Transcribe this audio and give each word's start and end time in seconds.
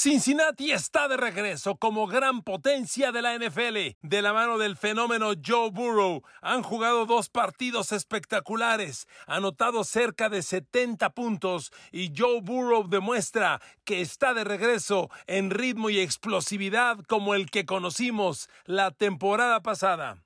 Cincinnati 0.00 0.70
está 0.70 1.08
de 1.08 1.16
regreso 1.16 1.74
como 1.74 2.06
gran 2.06 2.42
potencia 2.42 3.10
de 3.10 3.20
la 3.20 3.36
NFL. 3.36 3.96
De 4.00 4.22
la 4.22 4.32
mano 4.32 4.56
del 4.56 4.76
fenómeno 4.76 5.32
Joe 5.44 5.70
Burrow, 5.72 6.22
han 6.40 6.62
jugado 6.62 7.04
dos 7.04 7.28
partidos 7.28 7.90
espectaculares, 7.90 9.08
anotado 9.26 9.82
cerca 9.82 10.28
de 10.28 10.42
70 10.42 11.10
puntos 11.14 11.72
y 11.90 12.12
Joe 12.16 12.40
Burrow 12.42 12.86
demuestra 12.88 13.60
que 13.82 14.00
está 14.00 14.34
de 14.34 14.44
regreso 14.44 15.10
en 15.26 15.50
ritmo 15.50 15.90
y 15.90 15.98
explosividad 15.98 17.00
como 17.08 17.34
el 17.34 17.50
que 17.50 17.66
conocimos 17.66 18.48
la 18.66 18.92
temporada 18.92 19.62
pasada. 19.64 20.22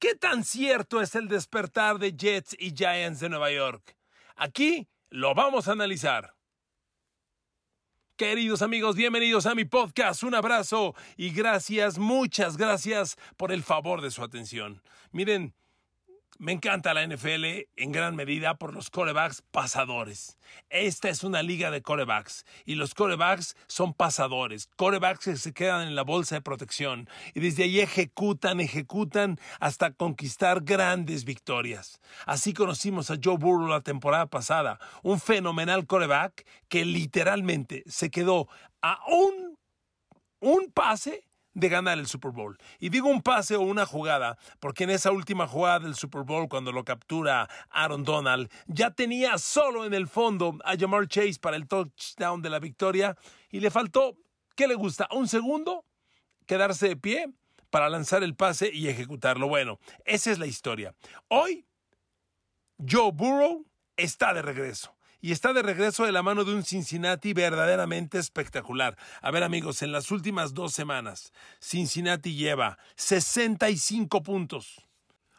¿Qué 0.00 0.16
tan 0.16 0.42
cierto 0.42 1.00
es 1.00 1.14
el 1.14 1.28
despertar 1.28 2.00
de 2.00 2.16
Jets 2.16 2.56
y 2.58 2.74
Giants 2.74 3.20
de 3.20 3.28
Nueva 3.28 3.52
York? 3.52 3.96
Aquí 4.34 4.88
lo 5.08 5.36
vamos 5.36 5.68
a 5.68 5.72
analizar. 5.72 6.35
Queridos 8.16 8.62
amigos, 8.62 8.96
bienvenidos 8.96 9.44
a 9.44 9.54
mi 9.54 9.66
podcast. 9.66 10.22
Un 10.22 10.34
abrazo 10.34 10.94
y 11.18 11.32
gracias, 11.32 11.98
muchas 11.98 12.56
gracias 12.56 13.18
por 13.36 13.52
el 13.52 13.62
favor 13.62 14.00
de 14.00 14.10
su 14.10 14.22
atención. 14.22 14.80
Miren, 15.12 15.52
me 16.38 16.52
encanta 16.52 16.94
la 16.94 17.06
NFL 17.06 17.44
en 17.76 17.92
gran 17.92 18.16
medida 18.16 18.56
por 18.56 18.74
los 18.74 18.90
corebacks 18.90 19.42
pasadores. 19.50 20.38
Esta 20.70 21.08
es 21.08 21.24
una 21.24 21.42
liga 21.42 21.70
de 21.70 21.82
corebacks 21.82 22.44
y 22.64 22.74
los 22.74 22.94
corebacks 22.94 23.56
son 23.66 23.94
pasadores, 23.94 24.68
corebacks 24.76 25.24
que 25.24 25.36
se 25.36 25.52
quedan 25.52 25.88
en 25.88 25.94
la 25.94 26.02
bolsa 26.02 26.36
de 26.36 26.40
protección 26.42 27.08
y 27.34 27.40
desde 27.40 27.64
ahí 27.64 27.80
ejecutan, 27.80 28.60
ejecutan 28.60 29.38
hasta 29.60 29.92
conquistar 29.92 30.62
grandes 30.62 31.24
victorias. 31.24 32.00
Así 32.26 32.52
conocimos 32.52 33.10
a 33.10 33.18
Joe 33.22 33.36
Burrow 33.38 33.68
la 33.68 33.80
temporada 33.80 34.26
pasada, 34.26 34.78
un 35.02 35.20
fenomenal 35.20 35.86
coreback 35.86 36.46
que 36.68 36.84
literalmente 36.84 37.82
se 37.86 38.10
quedó 38.10 38.48
a 38.82 39.00
un, 39.08 39.58
un 40.40 40.70
pase 40.72 41.24
de 41.56 41.70
ganar 41.70 41.98
el 41.98 42.06
Super 42.06 42.32
Bowl. 42.32 42.58
Y 42.78 42.90
digo 42.90 43.08
un 43.08 43.22
pase 43.22 43.56
o 43.56 43.62
una 43.62 43.86
jugada, 43.86 44.36
porque 44.60 44.84
en 44.84 44.90
esa 44.90 45.10
última 45.10 45.48
jugada 45.48 45.80
del 45.80 45.94
Super 45.94 46.22
Bowl, 46.22 46.48
cuando 46.50 46.70
lo 46.70 46.84
captura 46.84 47.48
Aaron 47.70 48.04
Donald, 48.04 48.52
ya 48.66 48.90
tenía 48.90 49.38
solo 49.38 49.86
en 49.86 49.94
el 49.94 50.06
fondo 50.06 50.58
a 50.64 50.76
Jamar 50.76 51.08
Chase 51.08 51.38
para 51.40 51.56
el 51.56 51.66
touchdown 51.66 52.42
de 52.42 52.50
la 52.50 52.58
victoria 52.58 53.16
y 53.50 53.60
le 53.60 53.70
faltó, 53.70 54.18
¿qué 54.54 54.68
le 54.68 54.74
gusta? 54.74 55.08
¿Un 55.12 55.28
segundo? 55.28 55.86
Quedarse 56.44 56.88
de 56.88 56.96
pie 56.96 57.32
para 57.70 57.88
lanzar 57.88 58.22
el 58.22 58.36
pase 58.36 58.70
y 58.70 58.88
ejecutarlo. 58.88 59.48
Bueno, 59.48 59.80
esa 60.04 60.30
es 60.30 60.38
la 60.38 60.46
historia. 60.46 60.94
Hoy, 61.28 61.66
Joe 62.86 63.12
Burrow 63.12 63.64
está 63.96 64.34
de 64.34 64.42
regreso 64.42 64.95
y 65.20 65.32
está 65.32 65.52
de 65.52 65.62
regreso 65.62 66.04
de 66.04 66.12
la 66.12 66.22
mano 66.22 66.44
de 66.44 66.54
un 66.54 66.64
Cincinnati 66.64 67.32
verdaderamente 67.32 68.18
espectacular. 68.18 68.96
A 69.22 69.30
ver 69.30 69.42
amigos, 69.42 69.82
en 69.82 69.92
las 69.92 70.10
últimas 70.10 70.54
dos 70.54 70.74
semanas, 70.74 71.32
Cincinnati 71.60 72.34
lleva 72.34 72.78
65 72.96 74.22
puntos. 74.22 74.82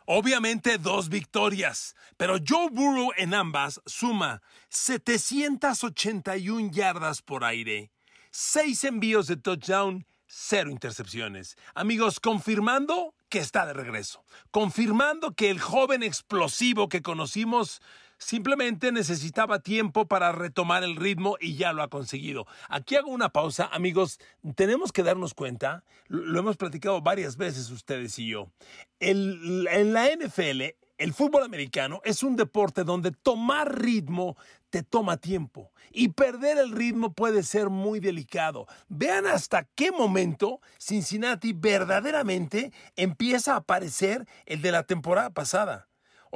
Obviamente 0.05 0.77
dos 0.77 1.09
victorias, 1.09 1.95
pero 2.15 2.37
Joe 2.45 2.69
Burrow 2.71 3.11
en 3.17 3.33
ambas 3.33 3.81
suma 3.85 4.41
781 4.69 6.71
yardas 6.71 7.21
por 7.21 7.43
aire, 7.43 7.91
6 8.31 8.85
envíos 8.85 9.27
de 9.27 9.35
touchdown, 9.35 10.05
0 10.27 10.71
intercepciones. 10.71 11.57
Amigos, 11.75 12.21
confirmando 12.21 13.15
que 13.27 13.39
está 13.39 13.65
de 13.65 13.73
regreso, 13.73 14.23
confirmando 14.51 15.33
que 15.33 15.49
el 15.49 15.59
joven 15.59 16.03
explosivo 16.03 16.87
que 16.87 17.01
conocimos 17.01 17.81
Simplemente 18.17 18.91
necesitaba 18.91 19.59
tiempo 19.59 20.07
para 20.07 20.31
retomar 20.31 20.83
el 20.83 20.95
ritmo 20.95 21.37
y 21.39 21.55
ya 21.55 21.73
lo 21.73 21.83
ha 21.83 21.89
conseguido. 21.89 22.47
Aquí 22.69 22.95
hago 22.95 23.11
una 23.11 23.29
pausa, 23.29 23.69
amigos. 23.71 24.19
Tenemos 24.55 24.91
que 24.91 25.03
darnos 25.03 25.33
cuenta, 25.33 25.83
lo 26.07 26.39
hemos 26.39 26.57
platicado 26.57 27.01
varias 27.01 27.37
veces 27.37 27.69
ustedes 27.69 28.17
y 28.19 28.27
yo. 28.27 28.51
en 28.99 29.93
la 29.93 30.07
NFL, 30.07 30.63
el 30.97 31.13
fútbol 31.13 31.43
americano 31.43 32.01
es 32.03 32.23
un 32.23 32.35
deporte 32.35 32.83
donde 32.83 33.11
tomar 33.11 33.79
ritmo 33.79 34.35
te 34.71 34.81
toma 34.81 35.17
tiempo 35.17 35.71
y 35.91 36.09
perder 36.09 36.57
el 36.57 36.71
ritmo 36.71 37.13
puede 37.13 37.43
ser 37.43 37.69
muy 37.69 37.99
delicado. 37.99 38.67
Vean 38.87 39.27
hasta 39.27 39.67
qué 39.75 39.91
momento 39.91 40.59
Cincinnati 40.79 41.53
verdaderamente 41.53 42.71
empieza 42.95 43.53
a 43.53 43.57
aparecer 43.57 44.27
el 44.47 44.63
de 44.63 44.71
la 44.71 44.83
temporada 44.83 45.29
pasada. 45.29 45.87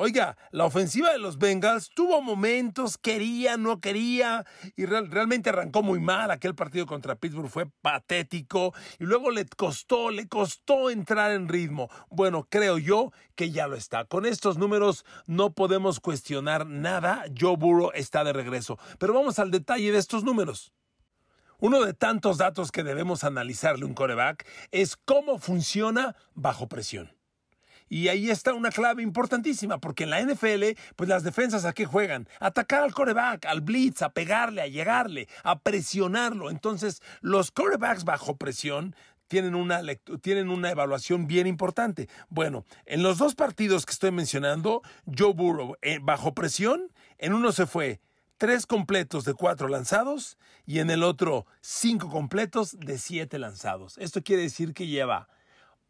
Oiga, 0.03 0.35
la 0.49 0.65
ofensiva 0.65 1.11
de 1.11 1.19
los 1.19 1.37
Bengals 1.37 1.91
tuvo 1.91 2.23
momentos, 2.23 2.97
quería, 2.97 3.55
no 3.55 3.79
quería, 3.79 4.47
y 4.75 4.87
realmente 4.87 5.51
arrancó 5.51 5.83
muy 5.83 5.99
mal. 5.99 6.31
Aquel 6.31 6.55
partido 6.55 6.87
contra 6.87 7.13
Pittsburgh 7.13 7.51
fue 7.51 7.67
patético 7.83 8.73
y 8.97 9.03
luego 9.03 9.29
le 9.29 9.45
costó, 9.45 10.09
le 10.09 10.27
costó 10.27 10.89
entrar 10.89 11.33
en 11.33 11.47
ritmo. 11.47 11.87
Bueno, 12.09 12.47
creo 12.49 12.79
yo 12.79 13.11
que 13.35 13.51
ya 13.51 13.67
lo 13.67 13.75
está. 13.75 14.05
Con 14.05 14.25
estos 14.25 14.57
números 14.57 15.05
no 15.27 15.53
podemos 15.53 15.99
cuestionar 15.99 16.65
nada. 16.65 17.23
Joe 17.39 17.55
Burrow 17.55 17.91
está 17.93 18.23
de 18.23 18.33
regreso. 18.33 18.79
Pero 18.97 19.13
vamos 19.13 19.37
al 19.37 19.51
detalle 19.51 19.91
de 19.91 19.99
estos 19.99 20.23
números. 20.23 20.73
Uno 21.59 21.85
de 21.85 21.93
tantos 21.93 22.39
datos 22.39 22.71
que 22.71 22.81
debemos 22.81 23.23
analizarle 23.23 23.85
un 23.85 23.93
coreback 23.93 24.47
es 24.71 24.97
cómo 24.97 25.37
funciona 25.37 26.15
bajo 26.33 26.67
presión. 26.67 27.20
Y 27.91 28.07
ahí 28.07 28.29
está 28.29 28.53
una 28.53 28.69
clave 28.69 29.03
importantísima, 29.03 29.77
porque 29.77 30.05
en 30.05 30.11
la 30.11 30.21
NFL, 30.21 30.79
pues 30.95 31.09
las 31.09 31.23
defensas 31.23 31.65
a 31.65 31.73
qué 31.73 31.85
juegan? 31.85 32.25
atacar 32.39 32.83
al 32.83 32.93
coreback, 32.93 33.45
al 33.45 33.59
blitz, 33.59 34.01
a 34.01 34.13
pegarle, 34.13 34.61
a 34.61 34.67
llegarle, 34.67 35.27
a 35.43 35.59
presionarlo. 35.59 36.49
Entonces, 36.49 37.01
los 37.19 37.51
corebacks 37.51 38.05
bajo 38.05 38.37
presión 38.37 38.95
tienen 39.27 39.55
una, 39.55 39.81
tienen 40.21 40.49
una 40.49 40.71
evaluación 40.71 41.27
bien 41.27 41.47
importante. 41.47 42.07
Bueno, 42.29 42.63
en 42.85 43.03
los 43.03 43.17
dos 43.17 43.35
partidos 43.35 43.85
que 43.85 43.91
estoy 43.91 44.11
mencionando, 44.11 44.81
Joe 45.05 45.33
Burrow 45.33 45.75
eh, 45.81 45.99
bajo 46.01 46.33
presión, 46.33 46.93
en 47.17 47.33
uno 47.33 47.51
se 47.51 47.67
fue 47.67 47.99
tres 48.37 48.65
completos 48.65 49.25
de 49.25 49.33
cuatro 49.33 49.67
lanzados 49.67 50.37
y 50.65 50.79
en 50.79 50.91
el 50.91 51.03
otro 51.03 51.45
cinco 51.59 52.09
completos 52.09 52.79
de 52.79 52.97
siete 52.97 53.37
lanzados. 53.37 53.97
Esto 53.97 54.23
quiere 54.23 54.43
decir 54.43 54.73
que 54.73 54.87
lleva 54.87 55.27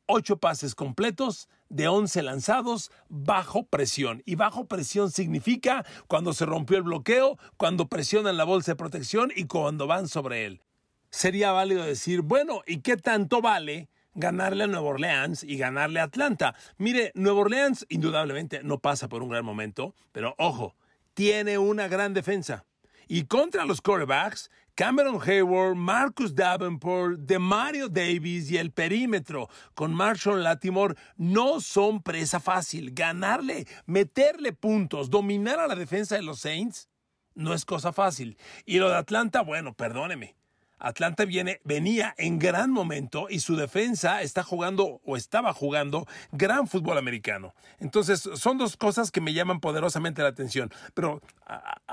ocho 0.08 0.38
pases 0.38 0.76
completos 0.76 1.48
de 1.72 1.88
11 1.88 2.22
lanzados 2.24 2.92
bajo 3.10 3.64
presión. 3.64 4.22
Y 4.26 4.36
bajo 4.36 4.66
presión 4.66 5.10
significa 5.12 5.86
cuando 6.08 6.34
se 6.34 6.46
rompió 6.46 6.78
el 6.78 6.84
bloqueo, 6.84 7.38
cuando 7.58 7.88
presionan 7.88 8.38
la 8.38 8.44
bolsa 8.44 8.74
de 8.74 8.76
protección 8.76 9.32
y 9.36 9.46
cuando 9.46 9.88
van 9.88 10.08
sobre 10.08 10.46
él. 10.46 10.62
Sería 11.10 11.52
válido 11.52 11.84
decir, 11.84 12.22
bueno, 12.22 12.62
¿y 12.68 12.82
qué 12.82 12.98
tanto 12.98 13.42
vale? 13.42 13.90
ganarle 14.14 14.66
a 14.66 14.68
Nueva 14.68 14.90
Orleans 14.90 15.42
y 15.44 15.58
ganarle 15.58 16.02
a 16.02 16.04
Atlanta. 16.04 16.54
Mire, 16.78 17.14
Nueva 17.16 17.42
Orleans 17.42 17.86
indudablemente 17.88 18.62
no 18.62 18.80
pasa 18.80 19.08
por 19.08 19.24
un 19.24 19.30
gran 19.30 19.46
momento, 19.46 19.96
pero 20.12 20.36
ojo, 20.38 20.76
tiene 21.14 21.58
una 21.58 21.88
gran 21.88 22.14
defensa. 22.14 22.66
Y 23.08 23.26
contra 23.26 23.66
los 23.66 23.82
quarterbacks, 23.82 24.50
Cameron 24.76 25.20
Hayward, 25.22 25.76
Marcus 25.76 26.34
Davenport, 26.34 27.20
Demario 27.20 27.90
Davis 27.90 28.50
y 28.52 28.58
el 28.58 28.72
perímetro 28.72 29.50
con 29.74 29.94
Marshall 29.94 30.44
Latimore 30.44 30.96
no 31.18 31.60
son 31.60 32.02
presa 32.02 32.40
fácil. 32.40 32.92
Ganarle, 32.94 33.68
meterle 33.86 34.54
puntos, 34.54 35.10
dominar 35.10 35.60
a 35.60 35.68
la 35.68 35.76
defensa 35.76 36.16
de 36.16 36.24
los 36.24 36.40
Saints 36.40 36.90
no 37.36 37.54
es 37.54 37.66
cosa 37.66 37.92
fácil. 37.94 38.38
Y 38.66 38.80
lo 38.80 38.90
de 38.90 38.96
Atlanta, 38.96 39.42
bueno, 39.42 39.74
perdóneme. 39.74 40.36
Atlanta 40.82 41.26
viene, 41.26 41.62
venía 41.64 42.16
en 42.18 42.40
gran 42.40 42.72
momento 42.72 43.28
y 43.30 43.40
su 43.40 43.56
defensa 43.56 44.24
está 44.24 44.42
jugando 44.42 45.00
o 45.06 45.16
estaba 45.16 45.54
jugando 45.54 46.08
gran 46.32 46.68
fútbol 46.68 46.98
americano. 46.98 47.54
Entonces, 47.80 48.28
son 48.34 48.58
dos 48.58 48.78
cosas 48.78 49.12
que 49.12 49.22
me 49.22 49.34
llaman 49.34 49.60
poderosamente 49.60 50.24
la 50.24 50.30
atención, 50.30 50.72
pero 50.96 51.22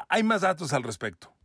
hay 0.08 0.22
más 0.22 0.40
datos 0.40 0.72
al 0.72 0.84
respecto. 0.84 1.37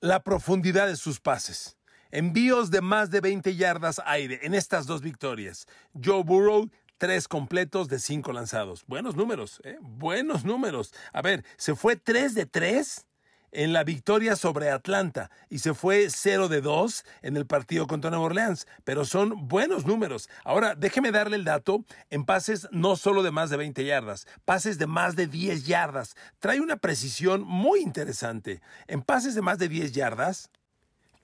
La 0.00 0.22
profundidad 0.22 0.88
de 0.88 0.96
sus 0.96 1.20
pases. 1.20 1.78
Envíos 2.10 2.70
de 2.70 2.82
más 2.82 3.10
de 3.10 3.22
20 3.22 3.56
yardas 3.56 3.98
aire 4.04 4.40
en 4.42 4.54
estas 4.54 4.86
dos 4.86 5.00
victorias. 5.00 5.66
Joe 5.94 6.22
Burrow, 6.22 6.68
tres 6.98 7.26
completos 7.26 7.88
de 7.88 7.98
cinco 7.98 8.34
lanzados. 8.34 8.84
Buenos 8.86 9.16
números, 9.16 9.58
¿eh? 9.64 9.78
buenos 9.80 10.44
números. 10.44 10.92
A 11.14 11.22
ver, 11.22 11.46
se 11.56 11.74
fue 11.74 11.96
3 11.96 12.34
de 12.34 12.44
3 12.44 13.06
en 13.52 13.72
la 13.72 13.84
victoria 13.84 14.36
sobre 14.36 14.70
Atlanta 14.70 15.30
y 15.48 15.58
se 15.58 15.74
fue 15.74 16.10
0 16.10 16.48
de 16.48 16.60
2 16.60 17.04
en 17.22 17.36
el 17.36 17.46
partido 17.46 17.86
contra 17.86 18.10
Nueva 18.10 18.26
Orleans, 18.26 18.66
pero 18.84 19.04
son 19.04 19.48
buenos 19.48 19.86
números. 19.86 20.28
Ahora, 20.44 20.74
déjeme 20.74 21.12
darle 21.12 21.36
el 21.36 21.44
dato 21.44 21.84
en 22.10 22.24
pases 22.24 22.68
no 22.70 22.96
solo 22.96 23.22
de 23.22 23.30
más 23.30 23.50
de 23.50 23.56
20 23.56 23.84
yardas, 23.84 24.26
pases 24.44 24.78
de 24.78 24.86
más 24.86 25.16
de 25.16 25.26
10 25.26 25.66
yardas. 25.66 26.16
Trae 26.38 26.60
una 26.60 26.76
precisión 26.76 27.42
muy 27.42 27.80
interesante. 27.80 28.60
En 28.86 29.02
pases 29.02 29.34
de 29.34 29.42
más 29.42 29.58
de 29.58 29.68
10 29.68 29.92
yardas, 29.92 30.50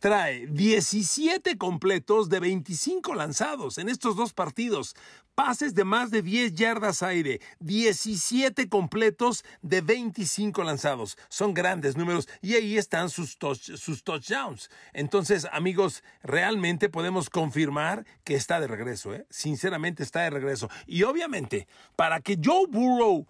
trae 0.03 0.49
17 0.49 1.57
completos 1.57 2.29
de 2.29 2.41
25 2.41 3.15
lanzados 3.15 3.79
en 3.79 3.89
estos 3.89 4.17
dos 4.17 4.33
partidos. 4.33 4.97
Pases 5.37 5.77
de 5.77 5.85
más 5.85 6.11
de 6.11 6.23
10 6.23 6.55
yardas 6.55 7.05
aire, 7.05 7.41
17 7.61 8.69
completos 8.69 9.45
de 9.63 9.81
25 9.81 10.65
lanzados. 10.65 11.17
Son 11.29 11.55
grandes 11.55 11.97
números 11.97 12.29
y 12.41 12.55
ahí 12.55 12.79
están 12.79 13.11
sus, 13.11 13.39
touchdowns. 13.39 14.71
Entonces, 14.93 15.47
amigos, 15.53 16.03
realmente 16.25 16.89
podemos 16.89 17.31
confirmar 17.31 18.05
que 18.25 18.35
está 18.35 18.59
de 18.59 18.67
regreso. 18.67 19.15
¿eh? 19.15 19.25
Sinceramente 19.31 20.03
está 20.03 20.23
de 20.23 20.31
regreso. 20.31 20.69
Y 20.85 21.05
obviamente, 21.05 21.69
para 21.95 22.21
que 22.21 22.37
Joe 22.43 22.67
Burrow 22.69 23.29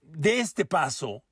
dé 0.00 0.40
este 0.40 0.64
paso, 0.64 1.22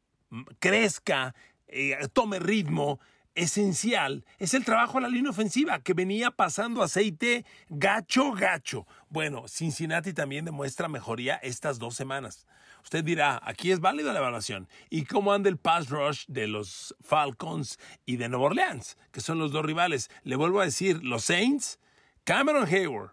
crezca, 0.58 1.34
eh, 1.68 1.96
tome 2.12 2.38
ritmo, 2.38 3.00
esencial 3.34 4.24
es 4.38 4.54
el 4.54 4.64
trabajo 4.64 4.98
a 4.98 5.00
la 5.00 5.08
línea 5.08 5.30
ofensiva, 5.30 5.80
que 5.80 5.94
venía 5.94 6.30
pasando 6.30 6.82
aceite 6.82 7.44
gacho, 7.68 8.32
gacho. 8.32 8.86
Bueno, 9.08 9.48
Cincinnati 9.48 10.12
también 10.12 10.44
demuestra 10.44 10.88
mejoría 10.88 11.36
estas 11.36 11.78
dos 11.78 11.94
semanas. 11.94 12.46
Usted 12.82 13.02
dirá, 13.02 13.40
aquí 13.42 13.72
es 13.72 13.80
válida 13.80 14.12
la 14.12 14.18
evaluación. 14.18 14.68
¿Y 14.90 15.04
cómo 15.04 15.32
anda 15.32 15.48
el 15.48 15.56
pass 15.56 15.88
rush 15.88 16.26
de 16.28 16.46
los 16.46 16.94
Falcons 17.00 17.78
y 18.04 18.16
de 18.16 18.28
Nueva 18.28 18.46
Orleans, 18.46 18.98
que 19.10 19.20
son 19.20 19.38
los 19.38 19.52
dos 19.52 19.64
rivales? 19.64 20.10
Le 20.22 20.36
vuelvo 20.36 20.60
a 20.60 20.66
decir, 20.66 21.02
los 21.02 21.24
Saints, 21.24 21.78
Cameron 22.24 22.66
Hayward 22.66 23.12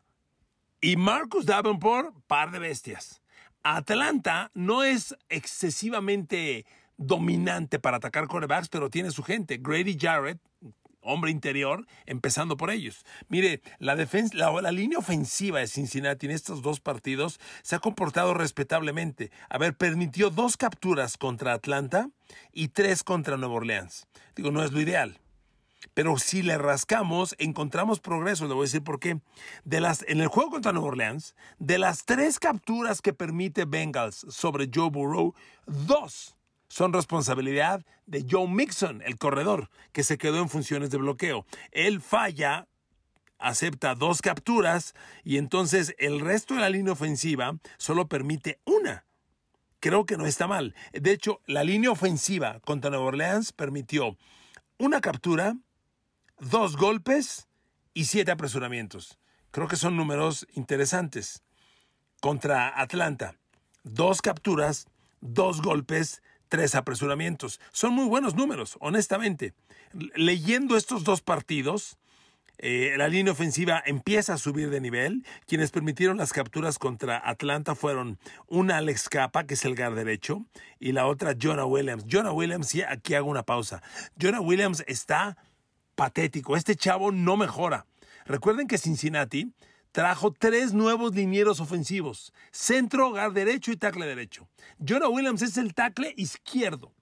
y 0.82 0.98
Marcus 0.98 1.46
Davenport, 1.46 2.16
par 2.28 2.52
de 2.52 2.60
bestias. 2.60 3.22
Atlanta 3.64 4.52
no 4.54 4.84
es 4.84 5.16
excesivamente 5.30 6.66
dominante 7.02 7.80
para 7.80 7.98
atacar 7.98 8.28
corebacks, 8.28 8.70
pero 8.70 8.90
tiene 8.90 9.12
su 9.12 9.24
gente. 9.24 9.58
Grady 9.58 9.98
Jarrett, 10.00 10.40
hombre 11.02 11.32
interior, 11.32 11.86
empezando 12.06 12.58
por 12.58 12.70
ellos. 12.70 13.06
Mire, 13.28 13.62
la, 13.80 13.96
defensa, 13.96 14.36
la, 14.38 14.72
línea 14.72 15.00
ofensiva 15.00 15.60
de 15.60 15.68
Cincinnati 15.68 16.28
en 16.28 16.32
estos 16.32 16.62
dos 16.62 16.80
partidos 16.80 17.40
se 17.64 17.76
ha 17.76 17.80
comportado 17.80 18.34
respetablemente. 18.34 19.32
A 19.50 19.58
ver, 19.58 19.76
permitió 19.76 20.30
dos 20.30 20.58
capturas 20.58 21.18
contra 21.18 21.54
Atlanta 21.54 22.10
y 22.54 22.70
tres 22.70 23.04
contra 23.04 23.38
Nueva 23.38 23.56
Orleans. 23.56 24.08
Digo, 24.36 24.52
no 24.52 24.64
es 24.64 24.72
lo 24.72 24.82
ideal. 24.82 25.20
Pero 25.94 26.18
si 26.18 26.42
le 26.42 26.58
rascamos, 26.58 27.36
encontramos 27.40 28.00
progreso. 28.00 28.48
Le 28.48 28.54
voy 28.54 28.64
a 28.64 28.68
decir 28.68 28.84
por 28.84 29.00
qué. 29.00 29.20
En 29.70 30.22
el 30.22 30.28
juego 30.28 30.52
contra 30.52 30.72
Nueva 30.72 30.90
Orleans, 30.90 31.36
de 31.58 31.80
las 31.80 32.06
tres 32.06 32.40
capturas 32.40 33.02
que 33.02 33.14
permite 33.14 33.66
Bengals 33.66 34.26
sobre 34.30 34.70
Joe 34.74 34.90
Burrow, 34.90 35.34
dos 35.66 36.38
son 36.72 36.94
responsabilidad 36.94 37.86
de 38.06 38.26
Joe 38.30 38.48
Mixon, 38.48 39.02
el 39.02 39.18
corredor, 39.18 39.70
que 39.92 40.04
se 40.04 40.18
quedó 40.18 40.38
en 40.38 40.48
funciones 40.48 40.90
de 40.90 41.00
bloqueo. 41.00 41.46
Él 41.72 42.00
falla, 42.00 42.70
acepta 43.40 43.94
dos 43.94 44.22
capturas 44.22 44.94
y 45.26 45.36
entonces 45.36 45.94
el 46.00 46.22
resto 46.22 46.54
de 46.54 46.62
la 46.62 46.70
línea 46.70 46.94
ofensiva 46.94 47.58
solo 47.78 48.08
permite 48.08 48.62
una. 48.64 49.06
Creo 49.82 50.06
que 50.06 50.16
no 50.16 50.26
está 50.26 50.48
mal. 50.48 50.74
De 50.94 51.12
hecho, 51.12 51.42
la 51.46 51.66
línea 51.66 51.92
ofensiva 51.92 52.62
contra 52.62 52.90
Nueva 52.90 53.06
Orleans 53.06 53.52
permitió 53.52 54.18
una 54.78 55.02
captura, 55.02 55.58
dos 56.40 56.78
golpes 56.78 57.50
y 57.94 58.06
siete 58.06 58.32
apresuramientos. 58.32 59.20
Creo 59.52 59.68
que 59.68 59.76
son 59.76 59.98
números 59.98 60.48
interesantes. 60.54 61.44
Contra 62.22 62.80
Atlanta, 62.80 63.36
dos 63.84 64.22
capturas, 64.22 64.86
dos 65.20 65.62
golpes, 65.62 66.22
tres 66.52 66.76
apresuramientos. 66.76 67.62
Son 67.72 67.94
muy 67.94 68.08
buenos 68.08 68.36
números, 68.36 68.76
honestamente. 68.82 69.54
Leyendo 70.16 70.76
estos 70.76 71.06
dos 71.06 71.22
partidos, 71.22 71.98
eh, 72.58 72.94
la 72.98 73.08
línea 73.08 73.32
ofensiva 73.32 73.82
empieza 73.86 74.34
a 74.34 74.38
subir 74.38 74.70
de 74.70 74.82
nivel. 74.82 75.26
Quienes 75.48 75.72
permitieron 75.72 76.18
las 76.18 76.34
capturas 76.34 76.78
contra 76.78 77.22
Atlanta 77.24 77.74
fueron 77.74 78.20
una 78.48 78.78
Alex 78.78 79.08
Capa, 79.08 79.46
que 79.46 79.54
es 79.54 79.64
el 79.64 79.78
guard 79.78 79.96
derecho, 79.96 80.46
y 80.78 80.92
la 80.92 81.08
otra 81.08 81.36
Jonah 81.42 81.66
Williams. 81.66 82.04
Jonah 82.12 82.34
Williams, 82.34 82.76
y 82.76 82.82
aquí 82.82 83.14
hago 83.14 83.30
una 83.30 83.44
pausa. 83.44 83.82
Jonah 84.22 84.42
Williams 84.42 84.84
está 84.88 85.38
patético. 85.96 86.58
Este 86.58 86.76
chavo 86.76 87.14
no 87.14 87.38
mejora. 87.38 87.86
Recuerden 88.26 88.68
que 88.68 88.78
Cincinnati 88.78 89.54
trajo 89.92 90.32
tres 90.32 90.74
nuevos 90.74 91.14
linieros 91.14 91.60
ofensivos, 91.60 92.34
centro, 92.52 93.10
hogar 93.10 93.34
derecho 93.34 93.72
y 93.72 93.78
tackle 93.78 94.06
derecho. 94.06 94.48
Jonah 94.80 95.10
Williams 95.10 95.42
es 95.42 95.58
el 95.58 95.74
tackle 95.74 96.14
izquierdo. 96.18 96.94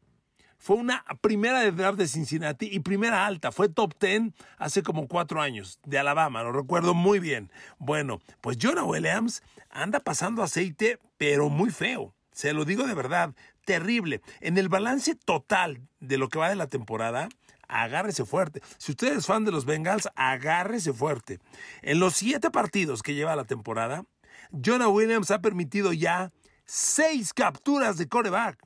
Fue 0.58 0.76
una 0.76 1.06
primera 1.22 1.62
de 1.62 1.72
draft 1.72 1.98
de 1.98 2.08
Cincinnati 2.08 2.68
y 2.70 2.82
primera 2.82 3.26
alta. 3.26 3.54
Fue 3.54 3.70
top 3.70 3.94
10 4.00 4.34
hace 4.58 4.84
como 4.84 5.08
cuatro 5.08 5.42
años, 5.42 5.80
de 5.86 5.98
Alabama, 5.98 6.44
lo 6.44 6.52
recuerdo 6.52 6.94
muy 6.94 7.20
bien. 7.20 7.50
Bueno, 7.78 8.20
pues 8.42 8.58
Jonah 8.62 8.84
Williams 8.84 9.42
anda 9.70 10.02
pasando 10.02 10.44
aceite, 10.44 11.00
pero 11.18 11.50
muy 11.50 11.70
feo. 11.70 12.14
Se 12.34 12.54
lo 12.54 12.66
digo 12.66 12.86
de 12.88 12.94
verdad, 12.94 13.34
terrible. 13.64 14.22
En 14.42 14.58
el 14.58 14.68
balance 14.68 15.16
total 15.16 15.82
de 16.02 16.18
lo 16.18 16.28
que 16.28 16.40
va 16.40 16.50
de 16.50 16.56
la 16.56 16.68
temporada, 16.68 17.30
agárrese 17.70 18.26
fuerte. 18.26 18.62
Si 18.78 18.92
usted 18.92 19.16
es 19.16 19.26
fan 19.26 19.46
de 19.46 19.52
los 19.52 19.66
Bengals, 19.66 20.10
agárrese 20.16 20.92
fuerte. 20.92 21.40
En 21.82 22.00
los 22.00 22.16
siete 22.16 22.52
partidos 22.52 23.02
que 23.02 23.14
lleva 23.14 23.36
la 23.36 23.46
temporada, 23.46 24.04
Jonah 24.52 24.90
Williams 24.90 25.32
ha 25.32 25.42
permitido 25.42 25.94
ya 25.94 26.32
seis 26.66 27.34
capturas 27.34 27.98
de 27.98 28.10
coreback, 28.10 28.60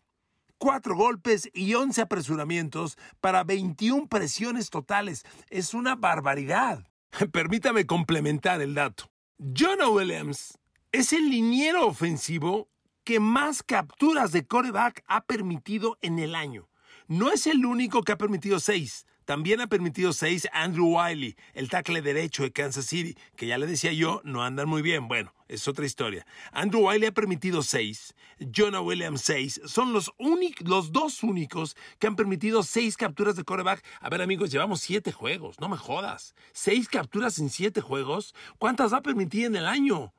cuatro 0.58 0.96
golpes 0.96 1.50
y 1.54 1.74
once 1.76 2.02
apresuramientos 2.02 2.98
para 3.22 3.44
21 3.44 4.08
presiones 4.08 4.70
totales. 4.70 5.24
Es 5.50 5.74
una 5.74 5.96
barbaridad. 5.96 6.84
Permítame 7.32 7.86
complementar 7.86 8.62
el 8.62 8.74
dato. 8.74 9.10
Jonah 9.38 9.90
Williams 9.90 10.58
es 10.92 11.12
el 11.12 11.30
liniero 11.30 11.88
ofensivo 11.88 12.70
que 13.04 13.20
más 13.20 13.64
capturas 13.64 14.32
de 14.32 14.46
coreback 14.46 15.04
ha 15.08 15.26
permitido 15.26 15.98
en 16.02 16.20
el 16.20 16.36
año. 16.36 16.70
No 17.08 17.32
es 17.32 17.48
el 17.48 17.66
único 17.66 18.04
que 18.04 18.12
ha 18.12 18.18
permitido 18.18 18.60
seis. 18.60 19.06
También 19.26 19.62
ha 19.62 19.68
permitido 19.68 20.12
seis 20.12 20.48
Andrew 20.52 20.98
Wiley, 20.98 21.38
el 21.54 21.70
tackle 21.70 22.02
derecho 22.02 22.44
de 22.44 22.52
Kansas 22.52 22.86
City, 22.86 23.18
que 23.38 23.48
ya 23.48 23.58
le 23.58 23.68
decía 23.68 23.94
yo, 23.94 24.22
no 24.26 24.44
andan 24.44 24.68
muy 24.68 24.82
bien. 24.82 25.08
Bueno, 25.08 25.34
es 25.48 25.66
otra 25.70 25.86
historia. 25.86 26.26
Andrew 26.52 26.86
Wiley 26.86 27.08
ha 27.08 27.14
permitido 27.14 27.64
seis, 27.64 28.16
Jonah 28.54 28.82
Williams 28.82 29.22
seis. 29.22 29.62
Son 29.66 29.94
los, 29.94 30.12
los 30.60 30.92
dos 30.92 31.24
únicos 31.24 31.78
que 32.00 32.08
han 32.08 32.18
permitido 32.18 32.64
seis 32.64 32.98
capturas 32.98 33.38
de 33.38 33.46
coreback. 33.46 33.86
A 34.02 34.10
ver, 34.10 34.22
amigos, 34.22 34.52
llevamos 34.52 34.82
siete 34.82 35.14
juegos, 35.14 35.58
no 35.62 35.70
me 35.70 35.78
jodas. 35.78 36.36
Seis 36.52 36.90
capturas 36.90 37.40
en 37.40 37.50
siete 37.50 37.80
juegos. 37.80 38.36
¿Cuántas 38.60 38.92
va 38.92 38.98
a 38.98 39.04
permitir 39.04 39.46
en 39.46 39.56
el 39.56 39.68
año? 39.68 40.14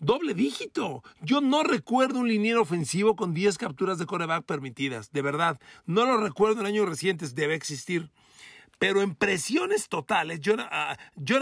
Doble 0.00 0.34
dígito. 0.34 1.02
Yo 1.20 1.40
no 1.40 1.64
recuerdo 1.64 2.20
un 2.20 2.28
liniero 2.28 2.62
ofensivo 2.62 3.16
con 3.16 3.34
10 3.34 3.58
capturas 3.58 3.98
de 3.98 4.06
coreback 4.06 4.44
permitidas. 4.44 5.10
De 5.10 5.22
verdad. 5.22 5.58
No 5.86 6.06
lo 6.06 6.18
recuerdo 6.18 6.60
en 6.60 6.66
años 6.66 6.88
recientes. 6.88 7.34
Debe 7.34 7.54
existir. 7.54 8.10
Pero 8.78 9.02
en 9.02 9.16
presiones 9.16 9.88
totales, 9.88 10.40
Jonah, 10.44 10.68
ah, 10.70 10.96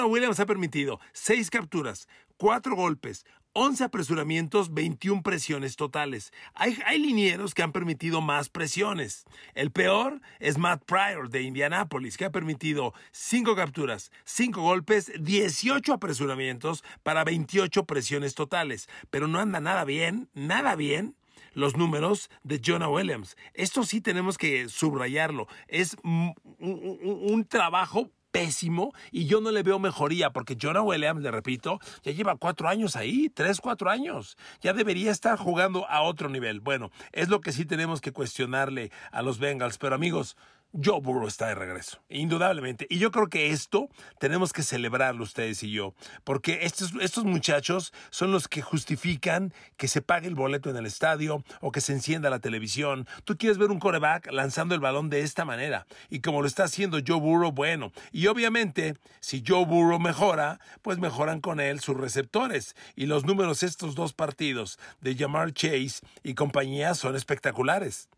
Williams 0.06 0.40
ha 0.40 0.46
permitido 0.46 1.00
6 1.12 1.50
capturas, 1.50 2.08
4 2.38 2.74
golpes, 2.74 3.26
11 3.58 3.84
apresuramientos, 3.84 4.74
21 4.74 5.22
presiones 5.22 5.76
totales. 5.76 6.30
Hay, 6.52 6.98
linieros 6.98 7.54
que 7.54 7.62
han 7.62 7.72
permitido 7.72 8.20
más 8.20 8.50
presiones. 8.50 9.24
El 9.54 9.70
peor 9.70 10.20
es 10.40 10.58
Matt 10.58 10.84
Pryor 10.84 11.30
de 11.30 11.40
Indianapolis, 11.40 12.18
que 12.18 12.26
ha 12.26 12.30
permitido 12.30 12.92
5 13.12 13.56
capturas, 13.56 14.12
5 14.24 14.60
golpes, 14.60 15.10
18 15.18 15.94
apresuramientos 15.94 16.84
para 17.02 17.24
28 17.24 17.86
presiones 17.86 18.34
totales. 18.34 18.90
Pero 19.08 19.26
no 19.26 19.38
anda 19.38 19.58
nada 19.58 19.86
bien, 19.86 20.28
nada 20.34 20.76
bien 20.76 21.16
los 21.54 21.78
números 21.78 22.28
de 22.42 22.60
Jonah 22.62 22.90
Williams. 22.90 23.38
Esto 23.54 23.84
sí 23.84 24.02
tenemos 24.02 24.36
que 24.36 24.68
subrayarlo. 24.68 25.48
Es 25.66 25.96
un, 26.04 26.34
un 26.58 27.46
trabajo 27.46 28.10
pésimo 28.36 28.92
y 29.10 29.24
yo 29.24 29.40
no 29.40 29.50
le 29.50 29.62
veo 29.62 29.78
mejoría 29.78 30.28
porque 30.28 30.58
Jonah 30.60 30.82
Williams, 30.82 31.22
le 31.22 31.30
repito, 31.30 31.80
ya 32.02 32.12
lleva 32.12 32.36
cuatro 32.36 32.68
años 32.68 32.94
ahí, 32.94 33.30
tres, 33.30 33.62
cuatro 33.62 33.88
años. 33.88 34.36
Ya 34.60 34.74
debería 34.74 35.10
estar 35.10 35.38
jugando 35.38 35.88
a 35.88 36.02
otro 36.02 36.28
nivel. 36.28 36.60
Bueno, 36.60 36.90
es 37.12 37.30
lo 37.30 37.40
que 37.40 37.52
sí 37.52 37.64
tenemos 37.64 38.02
que 38.02 38.12
cuestionarle 38.12 38.92
a 39.10 39.22
los 39.22 39.38
Bengals. 39.38 39.78
Pero 39.78 39.94
amigos, 39.94 40.36
Joe 40.82 41.00
Burrow 41.00 41.26
está 41.26 41.48
de 41.48 41.54
regreso, 41.54 42.00
indudablemente. 42.08 42.86
Y 42.90 42.98
yo 42.98 43.10
creo 43.10 43.28
que 43.28 43.50
esto 43.50 43.88
tenemos 44.18 44.52
que 44.52 44.62
celebrarlo 44.62 45.24
ustedes 45.24 45.62
y 45.62 45.70
yo, 45.70 45.94
porque 46.24 46.60
estos, 46.62 46.92
estos 47.00 47.24
muchachos 47.24 47.92
son 48.10 48.32
los 48.32 48.48
que 48.48 48.62
justifican 48.62 49.52
que 49.76 49.88
se 49.88 50.02
pague 50.02 50.28
el 50.28 50.34
boleto 50.34 50.70
en 50.70 50.76
el 50.76 50.86
estadio 50.86 51.44
o 51.60 51.72
que 51.72 51.80
se 51.80 51.92
encienda 51.92 52.30
la 52.30 52.40
televisión. 52.40 53.06
Tú 53.24 53.36
quieres 53.36 53.58
ver 53.58 53.70
un 53.70 53.78
coreback 53.78 54.30
lanzando 54.32 54.74
el 54.74 54.80
balón 54.80 55.10
de 55.10 55.20
esta 55.20 55.44
manera. 55.44 55.86
Y 56.10 56.20
como 56.20 56.40
lo 56.40 56.48
está 56.48 56.64
haciendo 56.64 56.98
Joe 57.06 57.20
Burrow, 57.20 57.52
bueno. 57.52 57.92
Y 58.12 58.26
obviamente, 58.26 58.96
si 59.20 59.42
Joe 59.46 59.64
Burrow 59.64 59.98
mejora, 59.98 60.60
pues 60.82 60.98
mejoran 60.98 61.40
con 61.40 61.60
él 61.60 61.80
sus 61.80 61.96
receptores. 61.96 62.74
Y 62.94 63.06
los 63.06 63.24
números 63.24 63.62
estos 63.62 63.94
dos 63.94 64.12
partidos 64.12 64.78
de 65.00 65.16
Jamar 65.16 65.52
Chase 65.52 66.00
y 66.22 66.34
compañía 66.34 66.94
son 66.94 67.16
espectaculares 67.16 68.08